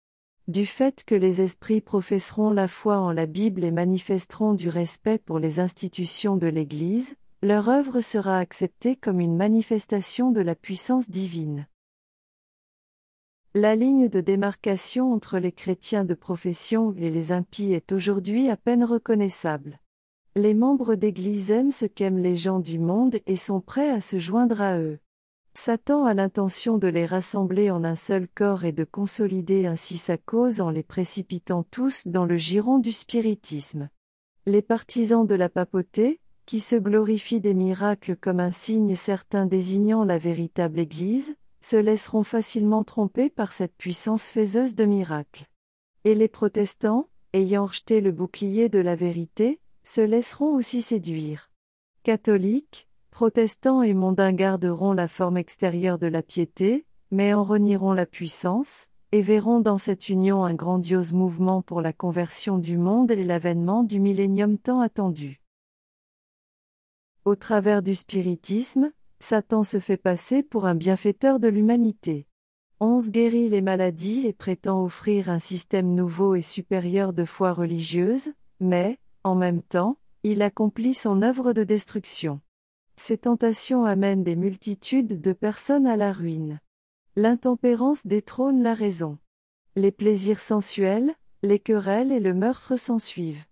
Du 0.48 0.66
fait 0.66 1.04
que 1.04 1.14
les 1.14 1.40
esprits 1.40 1.80
professeront 1.80 2.50
la 2.50 2.66
foi 2.66 2.98
en 2.98 3.12
la 3.12 3.26
Bible 3.26 3.62
et 3.62 3.70
manifesteront 3.70 4.54
du 4.54 4.68
respect 4.68 5.18
pour 5.18 5.38
les 5.38 5.60
institutions 5.60 6.36
de 6.36 6.48
l'Église, 6.48 7.14
leur 7.42 7.68
œuvre 7.68 8.00
sera 8.00 8.38
acceptée 8.38 8.96
comme 8.96 9.20
une 9.20 9.36
manifestation 9.36 10.30
de 10.30 10.40
la 10.40 10.54
puissance 10.54 11.08
divine. 11.08 11.66
La 13.54 13.76
ligne 13.76 14.08
de 14.08 14.20
démarcation 14.20 15.12
entre 15.12 15.38
les 15.38 15.52
chrétiens 15.52 16.04
de 16.04 16.14
profession 16.14 16.94
et 16.98 17.10
les 17.10 17.32
impies 17.32 17.72
est 17.72 17.92
aujourd'hui 17.92 18.50
à 18.50 18.56
peine 18.56 18.84
reconnaissable. 18.84 19.80
Les 20.36 20.54
membres 20.54 20.94
d'Église 20.94 21.50
aiment 21.50 21.72
ce 21.72 21.86
qu'aiment 21.86 22.18
les 22.18 22.36
gens 22.36 22.60
du 22.60 22.78
monde 22.78 23.18
et 23.26 23.34
sont 23.34 23.60
prêts 23.60 23.90
à 23.90 24.00
se 24.00 24.20
joindre 24.20 24.60
à 24.60 24.78
eux. 24.78 25.00
Satan 25.54 26.04
a 26.04 26.14
l'intention 26.14 26.78
de 26.78 26.86
les 26.86 27.04
rassembler 27.04 27.72
en 27.72 27.82
un 27.82 27.96
seul 27.96 28.28
corps 28.28 28.64
et 28.64 28.70
de 28.70 28.84
consolider 28.84 29.66
ainsi 29.66 29.96
sa 29.96 30.16
cause 30.16 30.60
en 30.60 30.70
les 30.70 30.84
précipitant 30.84 31.64
tous 31.64 32.06
dans 32.06 32.24
le 32.24 32.36
giron 32.36 32.78
du 32.78 32.92
spiritisme. 32.92 33.90
Les 34.46 34.62
partisans 34.62 35.26
de 35.26 35.34
la 35.34 35.48
papauté, 35.48 36.20
qui 36.46 36.60
se 36.60 36.76
glorifient 36.76 37.40
des 37.40 37.54
miracles 37.54 38.14
comme 38.16 38.38
un 38.38 38.52
signe 38.52 38.94
certain 38.94 39.46
désignant 39.46 40.04
la 40.04 40.18
véritable 40.18 40.78
Église, 40.78 41.34
se 41.60 41.76
laisseront 41.76 42.22
facilement 42.22 42.84
tromper 42.84 43.30
par 43.30 43.52
cette 43.52 43.76
puissance 43.76 44.28
faiseuse 44.28 44.76
de 44.76 44.84
miracles. 44.84 45.46
Et 46.04 46.14
les 46.14 46.28
protestants, 46.28 47.08
ayant 47.32 47.66
rejeté 47.66 48.00
le 48.00 48.12
bouclier 48.12 48.68
de 48.68 48.78
la 48.78 48.94
vérité, 48.94 49.59
se 49.84 50.00
laisseront 50.00 50.54
aussi 50.54 50.82
séduire. 50.82 51.50
Catholiques, 52.02 52.88
protestants 53.10 53.82
et 53.82 53.94
mondains 53.94 54.32
garderont 54.32 54.92
la 54.92 55.08
forme 55.08 55.36
extérieure 55.36 55.98
de 55.98 56.06
la 56.06 56.22
piété, 56.22 56.86
mais 57.10 57.34
en 57.34 57.44
renieront 57.44 57.92
la 57.92 58.06
puissance, 58.06 58.88
et 59.12 59.22
verront 59.22 59.60
dans 59.60 59.78
cette 59.78 60.08
union 60.08 60.44
un 60.44 60.54
grandiose 60.54 61.12
mouvement 61.12 61.62
pour 61.62 61.80
la 61.80 61.92
conversion 61.92 62.58
du 62.58 62.78
monde 62.78 63.10
et 63.10 63.24
l'avènement 63.24 63.82
du 63.82 63.98
millénium 63.98 64.56
tant 64.56 64.80
attendu. 64.80 65.40
Au 67.24 67.34
travers 67.34 67.82
du 67.82 67.94
spiritisme, 67.94 68.92
Satan 69.18 69.62
se 69.62 69.80
fait 69.80 69.96
passer 69.96 70.42
pour 70.42 70.64
un 70.64 70.74
bienfaiteur 70.74 71.40
de 71.40 71.48
l'humanité. 71.48 72.26
Onze 72.78 73.10
guérit 73.10 73.50
les 73.50 73.60
maladies 73.60 74.26
et 74.26 74.32
prétend 74.32 74.82
offrir 74.82 75.28
un 75.28 75.38
système 75.38 75.94
nouveau 75.94 76.34
et 76.34 76.42
supérieur 76.42 77.12
de 77.12 77.26
foi 77.26 77.52
religieuse, 77.52 78.32
mais, 78.60 78.98
en 79.24 79.34
même 79.34 79.62
temps, 79.62 79.98
il 80.22 80.42
accomplit 80.42 80.94
son 80.94 81.22
œuvre 81.22 81.52
de 81.52 81.64
destruction. 81.64 82.40
Ces 82.96 83.18
tentations 83.18 83.84
amènent 83.84 84.24
des 84.24 84.36
multitudes 84.36 85.20
de 85.20 85.32
personnes 85.32 85.86
à 85.86 85.96
la 85.96 86.12
ruine. 86.12 86.60
L'intempérance 87.16 88.06
détrône 88.06 88.62
la 88.62 88.74
raison. 88.74 89.18
Les 89.76 89.90
plaisirs 89.90 90.40
sensuels, 90.40 91.14
les 91.42 91.58
querelles 91.58 92.12
et 92.12 92.20
le 92.20 92.34
meurtre 92.34 92.76
s'ensuivent. 92.76 93.44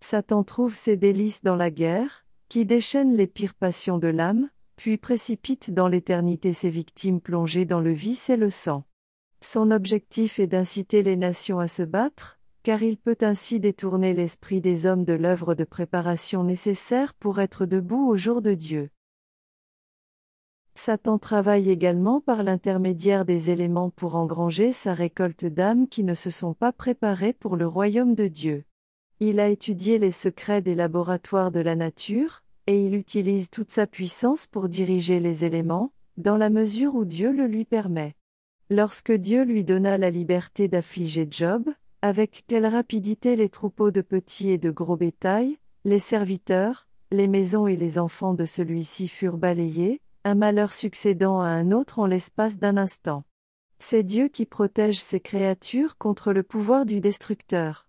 Satan 0.00 0.42
trouve 0.44 0.74
ses 0.74 0.96
délices 0.96 1.42
dans 1.42 1.56
la 1.56 1.70
guerre, 1.70 2.24
qui 2.48 2.64
déchaîne 2.64 3.14
les 3.14 3.26
pires 3.26 3.54
passions 3.54 3.98
de 3.98 4.08
l'âme, 4.08 4.48
puis 4.76 4.96
précipite 4.96 5.70
dans 5.72 5.88
l'éternité 5.88 6.52
ses 6.52 6.70
victimes 6.70 7.20
plongées 7.20 7.64
dans 7.64 7.80
le 7.80 7.92
vice 7.92 8.30
et 8.30 8.36
le 8.36 8.50
sang. 8.50 8.84
Son 9.40 9.70
objectif 9.70 10.38
est 10.38 10.46
d'inciter 10.46 11.02
les 11.02 11.16
nations 11.16 11.60
à 11.60 11.68
se 11.68 11.82
battre, 11.82 12.37
car 12.62 12.82
il 12.82 12.96
peut 12.96 13.18
ainsi 13.20 13.60
détourner 13.60 14.14
l'esprit 14.14 14.60
des 14.60 14.86
hommes 14.86 15.04
de 15.04 15.12
l'œuvre 15.12 15.54
de 15.54 15.64
préparation 15.64 16.44
nécessaire 16.44 17.14
pour 17.14 17.40
être 17.40 17.66
debout 17.66 18.08
au 18.08 18.16
jour 18.16 18.42
de 18.42 18.54
Dieu. 18.54 18.90
Satan 20.74 21.18
travaille 21.18 21.70
également 21.70 22.20
par 22.20 22.44
l'intermédiaire 22.44 23.24
des 23.24 23.50
éléments 23.50 23.90
pour 23.90 24.14
engranger 24.14 24.72
sa 24.72 24.94
récolte 24.94 25.44
d'âmes 25.44 25.88
qui 25.88 26.04
ne 26.04 26.14
se 26.14 26.30
sont 26.30 26.54
pas 26.54 26.72
préparées 26.72 27.32
pour 27.32 27.56
le 27.56 27.66
royaume 27.66 28.14
de 28.14 28.28
Dieu. 28.28 28.64
Il 29.18 29.40
a 29.40 29.48
étudié 29.48 29.98
les 29.98 30.12
secrets 30.12 30.62
des 30.62 30.76
laboratoires 30.76 31.50
de 31.50 31.58
la 31.58 31.74
nature, 31.74 32.44
et 32.68 32.80
il 32.84 32.94
utilise 32.94 33.50
toute 33.50 33.72
sa 33.72 33.88
puissance 33.88 34.46
pour 34.46 34.68
diriger 34.68 35.18
les 35.18 35.44
éléments, 35.44 35.92
dans 36.16 36.36
la 36.36 36.50
mesure 36.50 36.94
où 36.94 37.04
Dieu 37.04 37.32
le 37.32 37.46
lui 37.46 37.64
permet. 37.64 38.14
Lorsque 38.70 39.12
Dieu 39.12 39.42
lui 39.42 39.64
donna 39.64 39.98
la 39.98 40.10
liberté 40.10 40.68
d'affliger 40.68 41.26
Job, 41.28 41.68
avec 42.02 42.44
quelle 42.46 42.66
rapidité 42.66 43.34
les 43.34 43.48
troupeaux 43.48 43.90
de 43.90 44.00
petits 44.00 44.50
et 44.50 44.58
de 44.58 44.70
gros 44.70 44.96
bétail, 44.96 45.58
les 45.84 45.98
serviteurs, 45.98 46.86
les 47.10 47.26
maisons 47.26 47.66
et 47.66 47.76
les 47.76 47.98
enfants 47.98 48.34
de 48.34 48.44
celui-ci 48.44 49.08
furent 49.08 49.38
balayés, 49.38 50.00
un 50.24 50.34
malheur 50.34 50.72
succédant 50.72 51.40
à 51.40 51.48
un 51.48 51.72
autre 51.72 51.98
en 51.98 52.06
l'espace 52.06 52.58
d'un 52.58 52.76
instant. 52.76 53.24
C'est 53.78 54.02
Dieu 54.02 54.28
qui 54.28 54.46
protège 54.46 55.00
ses 55.00 55.20
créatures 55.20 55.96
contre 55.98 56.32
le 56.32 56.42
pouvoir 56.42 56.84
du 56.84 57.00
destructeur. 57.00 57.88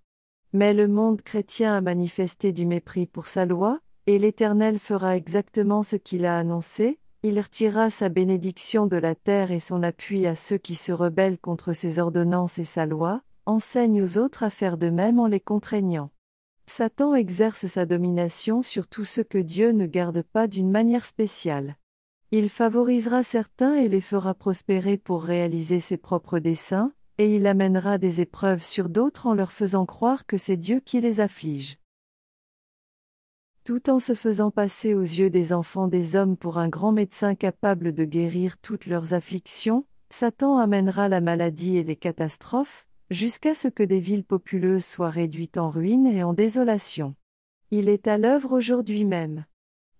Mais 0.54 0.74
le 0.74 0.88
monde 0.88 1.22
chrétien 1.22 1.76
a 1.76 1.82
manifesté 1.82 2.52
du 2.52 2.66
mépris 2.66 3.06
pour 3.06 3.28
sa 3.28 3.46
loi, 3.46 3.80
et 4.08 4.18
l'Éternel 4.18 4.80
fera 4.80 5.16
exactement 5.16 5.84
ce 5.84 5.96
qu'il 5.96 6.26
a 6.26 6.38
annoncé, 6.38 7.00
il 7.22 7.40
retirera 7.40 7.90
sa 7.90 8.10
bénédiction 8.10 8.88
de 8.88 8.96
la 8.96 9.14
terre 9.14 9.52
et 9.52 9.60
son 9.60 9.84
appui 9.84 10.26
à 10.26 10.36
ceux 10.36 10.58
qui 10.58 10.74
se 10.74 10.92
rebellent 10.92 11.38
contre 11.38 11.74
ses 11.74 12.00
ordonnances 12.00 12.58
et 12.60 12.66
sa 12.66 12.86
loi, 12.86 13.22
enseigne 13.50 14.02
aux 14.02 14.18
autres 14.18 14.44
à 14.44 14.50
faire 14.50 14.78
de 14.78 14.90
même 14.90 15.20
en 15.20 15.26
les 15.26 15.40
contraignant. 15.40 16.12
Satan 16.68 17.16
exerce 17.16 17.66
sa 17.66 17.88
domination 17.88 18.62
sur 18.62 18.88
tout 18.88 19.06
ce 19.06 19.22
que 19.22 19.40
Dieu 19.40 19.72
ne 19.72 19.88
garde 19.88 20.22
pas 20.22 20.48
d'une 20.48 20.70
manière 20.70 21.04
spéciale. 21.04 21.76
Il 22.32 22.50
favorisera 22.50 23.24
certains 23.24 23.74
et 23.74 23.90
les 23.90 24.02
fera 24.02 24.36
prospérer 24.36 24.98
pour 24.98 25.24
réaliser 25.24 25.80
ses 25.80 25.98
propres 25.98 26.38
desseins, 26.38 26.94
et 27.18 27.36
il 27.36 27.48
amènera 27.48 27.98
des 27.98 28.22
épreuves 28.22 28.64
sur 28.64 28.88
d'autres 28.88 29.26
en 29.26 29.34
leur 29.34 29.52
faisant 29.52 29.88
croire 29.88 30.28
que 30.28 30.38
c'est 30.38 30.56
Dieu 30.56 30.80
qui 30.80 31.02
les 31.02 31.20
afflige. 31.20 31.80
Tout 33.64 33.90
en 33.90 33.98
se 33.98 34.14
faisant 34.14 34.52
passer 34.52 34.94
aux 34.94 35.02
yeux 35.02 35.32
des 35.32 35.54
enfants 35.54 35.88
des 35.88 36.16
hommes 36.16 36.38
pour 36.38 36.60
un 36.60 36.70
grand 36.70 36.92
médecin 36.92 37.34
capable 37.34 37.94
de 37.94 38.06
guérir 38.06 38.60
toutes 38.60 38.86
leurs 38.86 39.16
afflictions, 39.16 39.86
Satan 40.12 40.60
amènera 40.60 41.10
la 41.10 41.20
maladie 41.20 41.78
et 41.78 41.84
les 41.84 41.96
catastrophes, 41.96 42.88
jusqu'à 43.10 43.56
ce 43.56 43.68
que 43.68 43.84
des 43.84 44.00
villes 44.00 44.24
populeuses 44.24 44.86
soient 44.86 45.10
réduites 45.10 45.58
en 45.58 45.70
ruines 45.70 46.08
et 46.08 46.24
en 46.24 46.34
désolation. 46.34 47.16
Il 47.72 47.90
est 47.90 48.08
à 48.08 48.18
l'œuvre 48.18 48.54
aujourd'hui 48.54 49.06
même. 49.06 49.46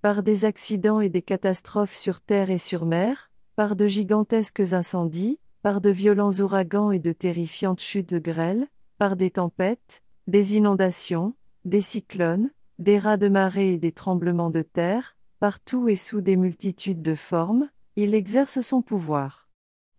Par 0.02 0.24
des 0.24 0.46
accidents 0.46 1.02
et 1.02 1.10
des 1.10 1.22
catastrophes 1.22 1.96
sur 1.96 2.22
terre 2.22 2.50
et 2.50 2.58
sur 2.58 2.86
mer, 2.86 3.32
par 3.56 3.76
de 3.76 3.88
gigantesques 3.88 4.74
incendies, 4.74 5.40
par 5.62 5.82
de 5.82 5.90
violents 5.90 6.32
ouragans 6.40 6.92
et 6.92 7.00
de 7.00 7.12
terrifiantes 7.12 7.82
chutes 7.82 8.10
de 8.10 8.20
grêle, 8.20 8.68
par 8.98 9.16
des 9.16 9.32
tempêtes, 9.32 10.02
des 10.28 10.56
inondations, 10.56 11.34
des 11.66 11.82
cyclones, 11.82 12.52
des 12.78 12.98
rats 12.98 13.18
de 13.18 13.28
marée 13.28 13.74
et 13.74 13.78
des 13.78 13.92
tremblements 13.92 14.52
de 14.52 14.62
terre, 14.62 15.18
partout 15.40 15.90
et 15.90 15.96
sous 15.96 16.22
des 16.22 16.38
multitudes 16.38 17.02
de 17.02 17.16
formes, 17.16 17.70
il 17.96 18.14
exerce 18.14 18.62
son 18.62 18.82
pouvoir. 18.82 19.49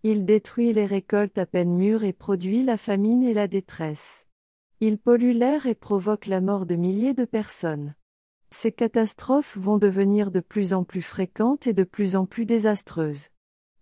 Il 0.03 0.25
détruit 0.25 0.73
les 0.73 0.87
récoltes 0.87 1.37
à 1.37 1.45
peine 1.45 1.75
mûres 1.75 2.05
et 2.05 2.15
produit 2.15 2.63
la 2.63 2.79
famine 2.79 3.23
et 3.23 3.35
la 3.35 3.49
détresse. 3.49 4.27
Il 4.81 4.97
pollue 4.97 5.33
l'air 5.33 5.67
et 5.67 5.75
provoque 5.75 6.25
la 6.25 6.41
mort 6.41 6.65
de 6.65 6.75
milliers 6.75 7.13
de 7.13 7.27
personnes. 7.27 7.95
Ces 8.51 8.73
catastrophes 8.73 9.59
vont 9.59 9.77
devenir 9.77 10.31
de 10.31 10.41
plus 10.41 10.73
en 10.73 10.85
plus 10.85 11.03
fréquentes 11.03 11.67
et 11.67 11.75
de 11.75 11.85
plus 11.85 12.17
en 12.17 12.25
plus 12.25 12.47
désastreuses. 12.47 13.29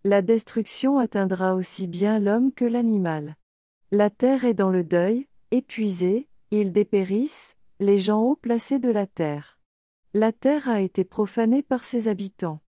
La 0.03 0.21
destruction 0.21 0.99
atteindra 0.99 1.55
aussi 1.55 1.87
bien 1.87 2.19
l'homme 2.19 2.53
que 2.53 2.65
l'animal. 2.65 3.37
La 3.93 4.11
terre 4.11 4.45
est 4.45 4.55
dans 4.55 4.71
le 4.71 4.83
deuil, 4.83 5.29
épuisée, 5.53 6.29
ils 6.51 6.73
dépérissent, 6.73 7.57
les 7.79 7.99
gens 7.99 8.23
haut 8.23 8.37
placés 8.37 8.81
de 8.81 8.91
la 8.91 9.07
terre. 9.07 9.59
La 10.15 10.33
terre 10.33 10.69
a 10.69 10.81
été 10.81 11.05
profanée 11.05 11.63
par 11.63 11.85
ses 11.85 12.09
habitants. 12.09 12.61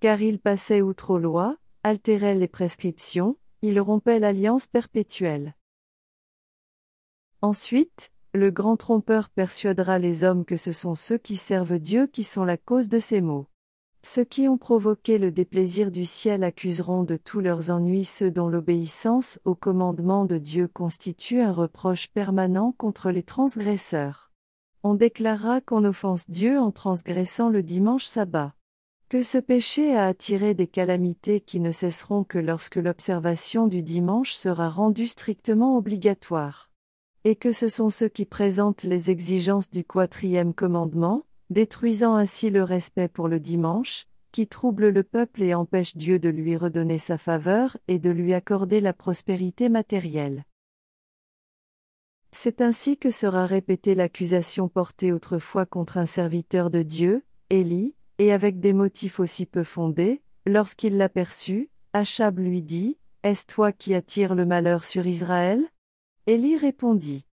Car 0.00 0.22
ils 0.22 0.38
passaient 0.38 0.82
outre 0.82 1.10
aux 1.10 1.18
lois, 1.18 1.58
altéraient 1.84 2.34
les 2.34 2.48
prescriptions, 2.48 3.36
ils 3.62 3.78
rompaient 3.78 4.18
l'alliance 4.18 4.66
perpétuelle. 4.66 5.54
Ensuite, 7.42 8.10
le 8.32 8.50
grand 8.50 8.76
trompeur 8.76 9.28
persuadera 9.28 9.98
les 10.00 10.24
hommes 10.24 10.44
que 10.44 10.56
ce 10.56 10.72
sont 10.72 10.96
ceux 10.96 11.18
qui 11.18 11.36
servent 11.36 11.78
Dieu 11.78 12.08
qui 12.08 12.24
sont 12.24 12.44
la 12.44 12.56
cause 12.56 12.88
de 12.88 12.98
ces 12.98 13.20
maux. 13.20 13.46
Ceux 14.02 14.24
qui 14.24 14.48
ont 14.48 14.58
provoqué 14.58 15.18
le 15.18 15.30
déplaisir 15.30 15.90
du 15.90 16.04
ciel 16.04 16.42
accuseront 16.42 17.04
de 17.04 17.16
tous 17.16 17.40
leurs 17.40 17.70
ennuis 17.70 18.04
ceux 18.04 18.30
dont 18.30 18.48
l'obéissance 18.48 19.38
au 19.44 19.54
commandement 19.54 20.24
de 20.24 20.36
Dieu 20.36 20.68
constitue 20.68 21.40
un 21.40 21.52
reproche 21.52 22.08
permanent 22.08 22.72
contre 22.72 23.10
les 23.10 23.22
transgresseurs. 23.22 24.32
On 24.82 24.94
déclarera 24.94 25.60
qu'on 25.60 25.84
offense 25.84 26.28
Dieu 26.28 26.58
en 26.58 26.70
transgressant 26.70 27.48
le 27.48 27.62
dimanche 27.62 28.04
sabbat. 28.04 28.54
Que 29.08 29.22
ce 29.22 29.38
péché 29.38 29.94
a 29.96 30.06
attiré 30.06 30.54
des 30.54 30.66
calamités 30.66 31.40
qui 31.40 31.60
ne 31.60 31.72
cesseront 31.72 32.24
que 32.24 32.38
lorsque 32.38 32.76
l'observation 32.76 33.66
du 33.66 33.82
dimanche 33.82 34.32
sera 34.32 34.68
rendue 34.68 35.06
strictement 35.06 35.76
obligatoire 35.76 36.70
et 37.24 37.36
que 37.36 37.52
ce 37.52 37.68
sont 37.68 37.88
ceux 37.88 38.08
qui 38.08 38.26
présentent 38.26 38.82
les 38.82 39.10
exigences 39.10 39.70
du 39.70 39.82
quatrième 39.82 40.52
commandement, 40.52 41.24
détruisant 41.48 42.16
ainsi 42.16 42.50
le 42.50 42.62
respect 42.62 43.08
pour 43.08 43.28
le 43.28 43.40
dimanche, 43.40 44.06
qui 44.30 44.46
troublent 44.46 44.90
le 44.90 45.02
peuple 45.02 45.42
et 45.42 45.54
empêchent 45.54 45.96
Dieu 45.96 46.18
de 46.18 46.28
lui 46.28 46.56
redonner 46.56 46.98
sa 46.98 47.16
faveur 47.16 47.78
et 47.88 47.98
de 47.98 48.10
lui 48.10 48.34
accorder 48.34 48.80
la 48.80 48.92
prospérité 48.92 49.68
matérielle. 49.68 50.44
C'est 52.32 52.60
ainsi 52.60 52.98
que 52.98 53.10
sera 53.10 53.46
répétée 53.46 53.94
l'accusation 53.94 54.68
portée 54.68 55.12
autrefois 55.12 55.66
contre 55.66 55.98
un 55.98 56.06
serviteur 56.06 56.68
de 56.68 56.82
Dieu, 56.82 57.24
Élie, 57.48 57.94
et 58.18 58.32
avec 58.32 58.60
des 58.60 58.72
motifs 58.72 59.20
aussi 59.20 59.46
peu 59.46 59.64
fondés, 59.64 60.22
lorsqu'il 60.46 60.96
l'aperçut, 60.96 61.70
Achab 61.92 62.38
lui 62.38 62.62
dit, 62.62 62.98
Est-ce 63.22 63.46
toi 63.46 63.72
qui 63.72 63.94
attires 63.94 64.34
le 64.34 64.46
malheur 64.46 64.84
sur 64.84 65.06
Israël? 65.06 65.62
Élie 66.26 66.56
répondit. 66.56 67.26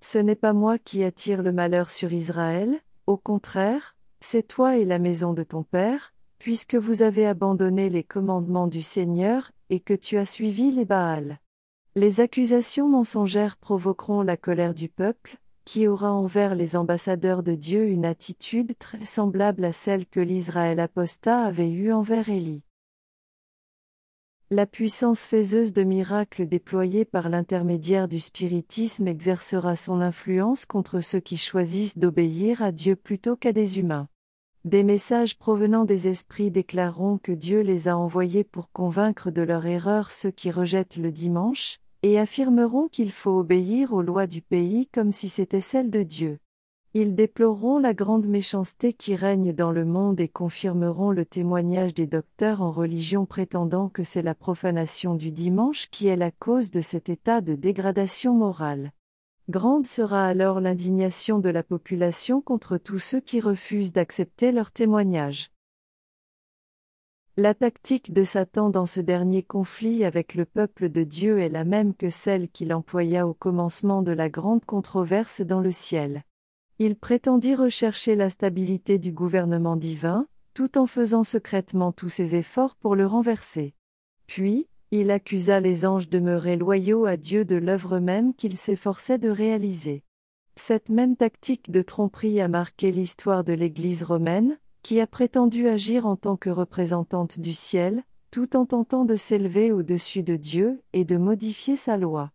Ce 0.00 0.18
n'est 0.18 0.36
pas 0.36 0.52
moi 0.52 0.78
qui 0.78 1.02
attire 1.04 1.42
le 1.42 1.52
malheur 1.52 1.90
sur 1.90 2.12
Israël, 2.12 2.80
au 3.06 3.16
contraire, 3.16 3.96
c'est 4.20 4.46
toi 4.46 4.76
et 4.76 4.84
la 4.84 4.98
maison 4.98 5.32
de 5.32 5.42
ton 5.42 5.62
père, 5.62 6.14
puisque 6.38 6.74
vous 6.74 7.02
avez 7.02 7.26
abandonné 7.26 7.88
les 7.88 8.04
commandements 8.04 8.66
du 8.66 8.82
Seigneur, 8.82 9.52
et 9.70 9.80
que 9.80 9.94
tu 9.94 10.16
as 10.18 10.26
suivi 10.26 10.70
les 10.70 10.84
Baals. 10.84 11.40
Les 11.94 12.20
accusations 12.20 12.88
mensongères 12.88 13.56
provoqueront 13.56 14.22
la 14.22 14.36
colère 14.36 14.74
du 14.74 14.88
peuple, 14.88 15.38
qui 15.66 15.88
aura 15.88 16.12
envers 16.12 16.54
les 16.54 16.76
ambassadeurs 16.76 17.42
de 17.42 17.56
Dieu 17.56 17.88
une 17.88 18.06
attitude 18.06 18.78
très 18.78 19.04
semblable 19.04 19.64
à 19.64 19.72
celle 19.72 20.06
que 20.06 20.20
l'Israël 20.20 20.78
apostat 20.78 21.44
avait 21.44 21.68
eue 21.68 21.92
envers 21.92 22.28
Élie. 22.28 22.62
La 24.48 24.64
puissance 24.64 25.26
faiseuse 25.26 25.72
de 25.72 25.82
miracles 25.82 26.46
déployée 26.46 27.04
par 27.04 27.28
l'intermédiaire 27.28 28.06
du 28.06 28.20
spiritisme 28.20 29.08
exercera 29.08 29.74
son 29.74 30.00
influence 30.00 30.66
contre 30.66 31.00
ceux 31.00 31.18
qui 31.18 31.36
choisissent 31.36 31.98
d'obéir 31.98 32.62
à 32.62 32.70
Dieu 32.70 32.94
plutôt 32.94 33.34
qu'à 33.34 33.52
des 33.52 33.80
humains. 33.80 34.08
Des 34.64 34.84
messages 34.84 35.36
provenant 35.36 35.84
des 35.84 36.06
esprits 36.06 36.52
déclareront 36.52 37.18
que 37.18 37.32
Dieu 37.32 37.62
les 37.62 37.88
a 37.88 37.96
envoyés 37.96 38.44
pour 38.44 38.70
convaincre 38.70 39.32
de 39.32 39.42
leur 39.42 39.66
erreur 39.66 40.12
ceux 40.12 40.30
qui 40.30 40.52
rejettent 40.52 40.96
le 40.96 41.10
dimanche, 41.10 41.80
et 42.02 42.18
affirmeront 42.18 42.88
qu'il 42.88 43.10
faut 43.10 43.38
obéir 43.38 43.92
aux 43.92 44.02
lois 44.02 44.26
du 44.26 44.42
pays 44.42 44.86
comme 44.86 45.12
si 45.12 45.28
c'était 45.28 45.60
celle 45.60 45.90
de 45.90 46.02
Dieu. 46.02 46.38
Ils 46.94 47.14
déploreront 47.14 47.78
la 47.78 47.92
grande 47.92 48.26
méchanceté 48.26 48.94
qui 48.94 49.16
règne 49.16 49.52
dans 49.52 49.70
le 49.70 49.84
monde 49.84 50.18
et 50.18 50.28
confirmeront 50.28 51.10
le 51.10 51.26
témoignage 51.26 51.92
des 51.92 52.06
docteurs 52.06 52.62
en 52.62 52.72
religion 52.72 53.26
prétendant 53.26 53.90
que 53.90 54.02
c'est 54.02 54.22
la 54.22 54.34
profanation 54.34 55.14
du 55.14 55.30
dimanche 55.30 55.90
qui 55.90 56.06
est 56.06 56.16
la 56.16 56.30
cause 56.30 56.70
de 56.70 56.80
cet 56.80 57.10
état 57.10 57.42
de 57.42 57.54
dégradation 57.54 58.32
morale. 58.32 58.92
Grande 59.48 59.86
sera 59.86 60.26
alors 60.26 60.60
l'indignation 60.60 61.38
de 61.38 61.50
la 61.50 61.62
population 61.62 62.40
contre 62.40 62.78
tous 62.78 62.98
ceux 62.98 63.20
qui 63.20 63.40
refusent 63.40 63.92
d'accepter 63.92 64.50
leur 64.50 64.72
témoignage. 64.72 65.50
La 67.38 67.52
tactique 67.52 68.14
de 68.14 68.24
Satan 68.24 68.70
dans 68.70 68.86
ce 68.86 68.98
dernier 68.98 69.42
conflit 69.42 70.06
avec 70.06 70.34
le 70.34 70.46
peuple 70.46 70.88
de 70.88 71.02
Dieu 71.02 71.38
est 71.38 71.50
la 71.50 71.64
même 71.64 71.94
que 71.94 72.08
celle 72.08 72.48
qu'il 72.48 72.72
employa 72.72 73.26
au 73.26 73.34
commencement 73.34 74.00
de 74.00 74.12
la 74.12 74.30
grande 74.30 74.64
controverse 74.64 75.42
dans 75.42 75.60
le 75.60 75.70
ciel. 75.70 76.22
Il 76.78 76.96
prétendit 76.96 77.54
rechercher 77.54 78.16
la 78.16 78.30
stabilité 78.30 78.96
du 78.96 79.12
gouvernement 79.12 79.76
divin, 79.76 80.26
tout 80.54 80.78
en 80.78 80.86
faisant 80.86 81.24
secrètement 81.24 81.92
tous 81.92 82.08
ses 82.08 82.36
efforts 82.36 82.74
pour 82.74 82.96
le 82.96 83.04
renverser. 83.04 83.74
Puis, 84.26 84.66
il 84.90 85.10
accusa 85.10 85.60
les 85.60 85.84
anges 85.84 86.08
demeurés 86.08 86.56
loyaux 86.56 87.04
à 87.04 87.18
Dieu 87.18 87.44
de 87.44 87.56
l'œuvre 87.56 87.98
même 87.98 88.32
qu'il 88.32 88.56
s'efforçait 88.56 89.18
de 89.18 89.28
réaliser. 89.28 90.04
Cette 90.54 90.88
même 90.88 91.16
tactique 91.16 91.70
de 91.70 91.82
tromperie 91.82 92.40
a 92.40 92.48
marqué 92.48 92.90
l'histoire 92.90 93.44
de 93.44 93.52
l'Église 93.52 94.04
romaine, 94.04 94.56
qui 94.86 95.00
a 95.00 95.08
prétendu 95.08 95.66
agir 95.66 96.06
en 96.06 96.14
tant 96.14 96.36
que 96.36 96.48
représentante 96.48 97.40
du 97.40 97.54
ciel, 97.54 98.04
tout 98.30 98.54
en 98.54 98.66
tentant 98.66 99.04
de 99.04 99.16
s'élever 99.16 99.72
au-dessus 99.72 100.22
de 100.22 100.36
Dieu 100.36 100.80
et 100.92 101.04
de 101.04 101.16
modifier 101.16 101.74
sa 101.76 101.96
loi. 101.96 102.30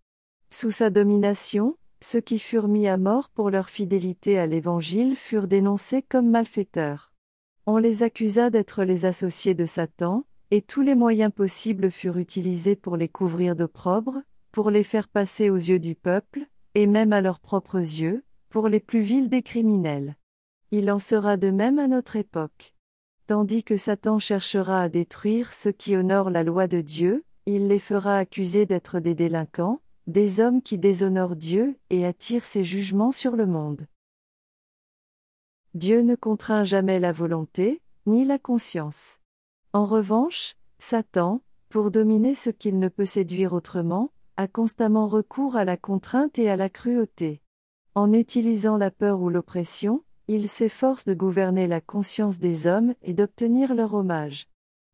Sous 0.49 0.69
sa 0.69 0.89
domination, 0.89 1.77
ceux 2.01 2.19
qui 2.19 2.39
furent 2.39 2.67
mis 2.67 2.89
à 2.89 2.97
mort 2.97 3.29
pour 3.29 3.51
leur 3.51 3.69
fidélité 3.69 4.37
à 4.37 4.47
l'Évangile 4.47 5.15
furent 5.15 5.47
dénoncés 5.47 6.01
comme 6.01 6.29
malfaiteurs. 6.29 7.13
On 7.67 7.77
les 7.77 8.03
accusa 8.03 8.49
d'être 8.49 8.83
les 8.83 9.05
associés 9.05 9.53
de 9.53 9.63
Satan, 9.63 10.25
et 10.51 10.61
tous 10.61 10.81
les 10.81 10.95
moyens 10.95 11.31
possibles 11.31 11.89
furent 11.89 12.17
utilisés 12.17 12.75
pour 12.75 12.97
les 12.97 13.07
couvrir 13.07 13.55
d'opprobre, 13.55 14.23
pour 14.51 14.71
les 14.71 14.83
faire 14.83 15.07
passer 15.07 15.49
aux 15.49 15.55
yeux 15.55 15.79
du 15.79 15.95
peuple, 15.95 16.41
et 16.75 16.85
même 16.85 17.13
à 17.13 17.21
leurs 17.21 17.39
propres 17.39 17.79
yeux, 17.79 18.25
pour 18.49 18.67
les 18.67 18.81
plus 18.81 19.03
vils 19.03 19.29
des 19.29 19.41
criminels. 19.41 20.17
Il 20.73 20.89
en 20.89 20.99
sera 20.99 21.35
de 21.35 21.49
même 21.49 21.79
à 21.79 21.87
notre 21.87 22.15
époque. 22.15 22.75
Tandis 23.27 23.63
que 23.63 23.75
Satan 23.75 24.19
cherchera 24.19 24.83
à 24.83 24.89
détruire 24.89 25.51
ceux 25.51 25.73
qui 25.73 25.97
honorent 25.97 26.29
la 26.29 26.43
loi 26.43 26.67
de 26.67 26.79
Dieu, 26.79 27.25
il 27.45 27.67
les 27.67 27.79
fera 27.79 28.17
accuser 28.17 28.65
d'être 28.65 29.01
des 29.01 29.13
délinquants, 29.13 29.81
des 30.07 30.39
hommes 30.39 30.61
qui 30.61 30.77
déshonorent 30.77 31.35
Dieu 31.35 31.75
et 31.89 32.05
attirent 32.05 32.45
ses 32.45 32.63
jugements 32.63 33.11
sur 33.11 33.35
le 33.35 33.45
monde. 33.45 33.85
Dieu 35.73 36.01
ne 36.01 36.15
contraint 36.15 36.63
jamais 36.63 36.99
la 36.99 37.11
volonté, 37.11 37.81
ni 38.05 38.23
la 38.23 38.39
conscience. 38.39 39.19
En 39.73 39.85
revanche, 39.85 40.55
Satan, 40.79 41.41
pour 41.67 41.91
dominer 41.91 42.33
ce 42.33 42.49
qu'il 42.49 42.79
ne 42.79 42.87
peut 42.87 43.05
séduire 43.05 43.51
autrement, 43.51 44.11
a 44.37 44.47
constamment 44.47 45.07
recours 45.07 45.57
à 45.57 45.65
la 45.65 45.75
contrainte 45.75 46.39
et 46.39 46.49
à 46.49 46.55
la 46.55 46.69
cruauté. 46.69 47.41
En 47.93 48.13
utilisant 48.13 48.77
la 48.77 48.89
peur 48.89 49.21
ou 49.21 49.29
l'oppression, 49.29 50.03
il 50.33 50.47
s'efforce 50.47 51.03
de 51.03 51.13
gouverner 51.13 51.67
la 51.67 51.81
conscience 51.81 52.39
des 52.39 52.65
hommes 52.65 52.93
et 53.01 53.13
d'obtenir 53.13 53.75
leur 53.75 53.93
hommage. 53.93 54.47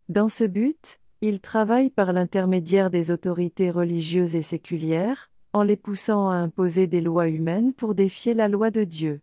Dans 0.09 0.29
ce 0.29 0.43
but, 0.43 0.99
il 1.21 1.41
travaille 1.41 1.91
par 1.91 2.11
l'intermédiaire 2.11 2.89
des 2.89 3.11
autorités 3.11 3.69
religieuses 3.69 4.35
et 4.35 4.41
séculières, 4.41 5.29
en 5.53 5.61
les 5.61 5.75
poussant 5.75 6.31
à 6.31 6.35
imposer 6.35 6.87
des 6.87 7.01
lois 7.01 7.27
humaines 7.27 7.71
pour 7.73 7.93
défier 7.93 8.33
la 8.33 8.47
loi 8.47 8.71
de 8.71 8.83
Dieu. 8.83 9.21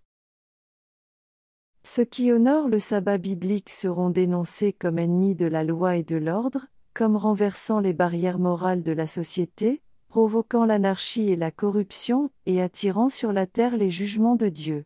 Ceux 1.82 2.04
qui 2.04 2.30
honorent 2.30 2.68
le 2.68 2.78
sabbat 2.78 3.18
biblique 3.18 3.70
seront 3.70 4.10
dénoncés 4.10 4.72
comme 4.72 5.00
ennemis 5.00 5.34
de 5.34 5.46
la 5.46 5.64
loi 5.64 5.96
et 5.96 6.04
de 6.04 6.16
l'ordre, 6.16 6.66
comme 6.94 7.16
renversant 7.16 7.80
les 7.80 7.92
barrières 7.92 8.38
morales 8.38 8.84
de 8.84 8.92
la 8.92 9.08
société, 9.08 9.82
provoquant 10.06 10.64
l'anarchie 10.64 11.30
et 11.30 11.36
la 11.36 11.50
corruption, 11.50 12.30
et 12.46 12.62
attirant 12.62 13.08
sur 13.08 13.32
la 13.32 13.48
terre 13.48 13.76
les 13.76 13.90
jugements 13.90 14.36
de 14.36 14.48
Dieu. 14.48 14.84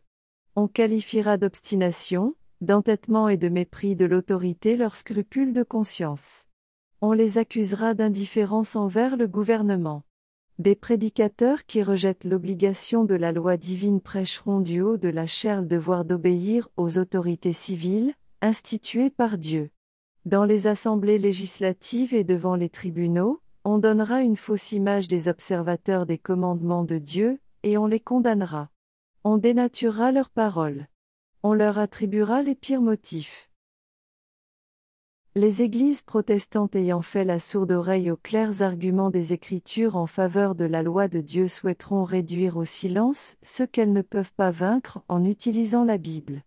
On 0.55 0.67
qualifiera 0.67 1.37
d'obstination, 1.37 2.35
d'entêtement 2.61 3.29
et 3.29 3.37
de 3.37 3.49
mépris 3.49 3.95
de 3.95 4.05
l'autorité 4.05 4.75
leurs 4.75 4.95
scrupules 4.95 5.53
de 5.53 5.63
conscience 5.63 6.49
on 7.01 7.13
les 7.13 7.37
accusera 7.37 7.93
d'indifférence 7.93 8.75
envers 8.75 9.15
le 9.15 9.27
gouvernement. 9.27 10.03
Des 10.57 10.75
prédicateurs 10.75 11.65
qui 11.65 11.81
rejettent 11.81 12.25
l'obligation 12.25 13.05
de 13.05 13.15
la 13.15 13.31
loi 13.31 13.55
divine 13.55 14.01
prêcheront 14.01 14.59
du 14.59 14.81
haut 14.81 14.97
de 14.97 15.07
la 15.07 15.25
chair 15.25 15.61
le 15.61 15.67
devoir 15.67 16.03
d'obéir 16.03 16.67
aux 16.75 16.97
autorités 16.97 17.53
civiles, 17.53 18.13
instituées 18.41 19.09
par 19.09 19.37
Dieu. 19.37 19.69
Dans 20.25 20.43
les 20.43 20.67
assemblées 20.67 21.17
législatives 21.17 22.13
et 22.13 22.25
devant 22.25 22.55
les 22.55 22.69
tribunaux, 22.69 23.41
on 23.63 23.77
donnera 23.77 24.21
une 24.21 24.35
fausse 24.35 24.73
image 24.73 25.07
des 25.07 25.29
observateurs 25.29 26.05
des 26.05 26.17
commandements 26.17 26.83
de 26.83 26.97
Dieu, 26.97 27.39
et 27.63 27.77
on 27.77 27.85
les 27.85 28.01
condamnera. 28.01 28.69
On 29.31 29.37
dénaturera 29.37 30.11
leurs 30.11 30.31
paroles. 30.31 30.87
On 31.43 31.53
leur 31.53 31.77
attribuera 31.77 32.41
les 32.41 32.55
pires 32.55 32.81
motifs. 32.81 33.47
Les 35.35 35.61
églises 35.61 36.01
protestantes 36.01 36.75
ayant 36.75 37.03
fait 37.03 37.25
la 37.25 37.39
sourde 37.39 37.71
oreille 37.71 38.09
aux 38.09 38.17
clairs 38.17 38.63
arguments 38.63 39.11
des 39.11 39.31
Écritures 39.31 39.97
en 39.97 40.07
faveur 40.07 40.55
de 40.55 40.65
la 40.65 40.81
loi 40.81 41.07
de 41.07 41.21
Dieu 41.21 41.47
souhaiteront 41.47 42.05
réduire 42.05 42.57
au 42.57 42.65
silence 42.65 43.37
ce 43.43 43.61
qu'elles 43.61 43.93
ne 43.93 44.01
peuvent 44.01 44.33
pas 44.33 44.49
vaincre 44.49 45.03
en 45.07 45.23
utilisant 45.23 45.83
la 45.83 45.99
Bible. 45.99 46.41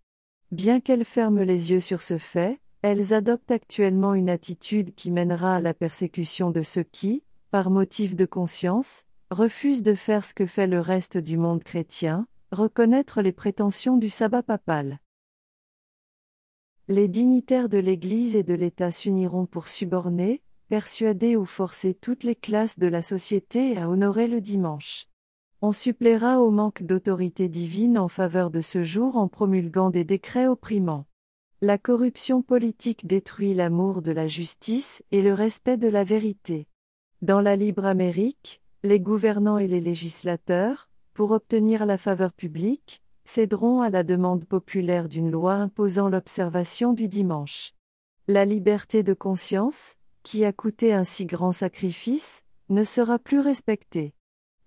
Bien 0.51 0.81
qu'elles 0.81 1.05
ferment 1.05 1.45
les 1.45 1.71
yeux 1.71 1.79
sur 1.79 2.03
ce 2.03 2.19
fait, 2.19 2.59
elles 2.83 3.15
adoptent 3.15 3.53
actuellement 3.53 4.15
une 4.15 4.29
attitude 4.29 4.93
qui 4.97 5.13
mènera 5.13 5.55
à 5.55 5.61
la 5.61 5.73
persécution 5.73 6.51
de 6.51 6.63
ceux 6.63 6.83
qui, 6.83 7.23
par 7.53 7.71
motif 7.71 8.17
de 8.17 8.25
conscience, 8.25 9.05
refusent 9.31 9.85
de 9.85 9.95
faire 9.95 10.25
ce 10.25 10.35
que 10.35 10.47
fait 10.47 10.67
le 10.67 10.81
reste 10.81 11.17
du 11.17 11.39
monde 11.39 11.63
chrétien, 11.63 12.27
reconnaître 12.53 13.23
les 13.23 13.33
prétentions 13.33 13.97
du 13.97 14.11
sabbat 14.11 14.43
papal. 14.43 15.01
Les 16.87 17.09
dignitaires 17.09 17.71
de 17.71 17.79
l'Église 17.79 18.37
et 18.37 18.43
de 18.43 18.53
l'État 18.53 18.91
s'uniront 18.91 19.47
pour 19.47 19.69
suborner, 19.69 20.43
persuader 20.69 21.35
ou 21.37 21.47
forcer 21.47 21.95
toutes 21.95 22.25
les 22.25 22.35
classes 22.35 22.79
de 22.79 22.87
la 22.87 23.01
société 23.01 23.79
à 23.79 23.89
honorer 23.89 24.29
le 24.29 24.43
dimanche. 24.43 25.09
On 25.63 25.73
suppléera 25.73 26.41
au 26.41 26.51
manque 26.51 26.83
d'autorité 26.83 27.49
divine 27.49 27.97
en 27.97 28.09
faveur 28.09 28.51
de 28.51 28.61
ce 28.61 28.83
jour 28.83 29.17
en 29.17 29.29
promulguant 29.29 29.91
des 29.91 30.05
décrets 30.05 30.47
opprimants. 30.47 31.07
La 31.63 31.79
corruption 31.79 32.43
politique 32.43 33.07
détruit 33.07 33.55
l'amour 33.55 34.03
de 34.03 34.13
la 34.13 34.27
justice 34.27 35.03
et 35.11 35.23
le 35.23 35.33
respect 35.33 35.79
de 35.79 35.89
la 35.89 36.05
vérité. 36.05 36.67
Dans 37.23 37.41
la 37.41 37.57
libre 37.57 37.87
Amérique, 37.87 38.61
les 38.83 38.99
gouvernants 38.99 39.59
et 39.59 39.69
les 39.69 39.81
législateurs, 39.81 40.91
pour 41.15 41.31
obtenir 41.31 41.87
la 41.87 41.99
faveur 41.99 42.33
publique, 42.33 43.03
céderont 43.25 43.81
à 43.81 43.91
la 43.91 44.03
demande 44.03 44.45
populaire 44.45 45.09
d'une 45.09 45.31
loi 45.31 45.55
imposant 45.55 46.09
l'observation 46.09 46.93
du 46.93 47.09
dimanche. 47.09 47.73
La 48.29 48.45
liberté 48.45 49.03
de 49.03 49.15
conscience, 49.15 49.97
qui 50.23 50.45
a 50.45 50.53
coûté 50.53 50.93
un 50.93 51.05
si 51.05 51.27
grand 51.27 51.53
sacrifice, 51.53 52.43
ne 52.69 52.85
sera 52.85 53.19
plus 53.19 53.41
respectée. 53.41 54.15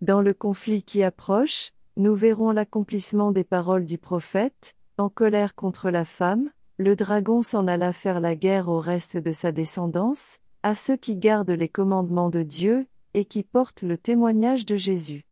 Dans 0.01 0.21
le 0.21 0.33
conflit 0.33 0.83
qui 0.83 1.03
approche, 1.03 1.71
nous 1.97 2.15
verrons 2.15 2.51
l'accomplissement 2.51 3.31
des 3.31 3.45
paroles 3.45 3.85
du 3.85 3.97
prophète, 3.97 4.75
en 4.97 5.09
colère 5.09 5.55
contre 5.55 5.89
la 5.89 6.05
femme, 6.05 6.51
le 6.77 6.95
dragon 6.95 7.41
s'en 7.41 7.67
alla 7.67 7.93
faire 7.93 8.19
la 8.19 8.35
guerre 8.35 8.67
au 8.67 8.79
reste 8.79 9.17
de 9.17 9.31
sa 9.31 9.51
descendance, 9.51 10.39
à 10.63 10.75
ceux 10.75 10.97
qui 10.97 11.15
gardent 11.15 11.51
les 11.51 11.69
commandements 11.69 12.29
de 12.29 12.43
Dieu, 12.43 12.87
et 13.13 13.23
qui 13.23 13.43
portent 13.43 13.81
le 13.81 13.97
témoignage 13.97 14.65
de 14.65 14.75
Jésus. 14.75 15.23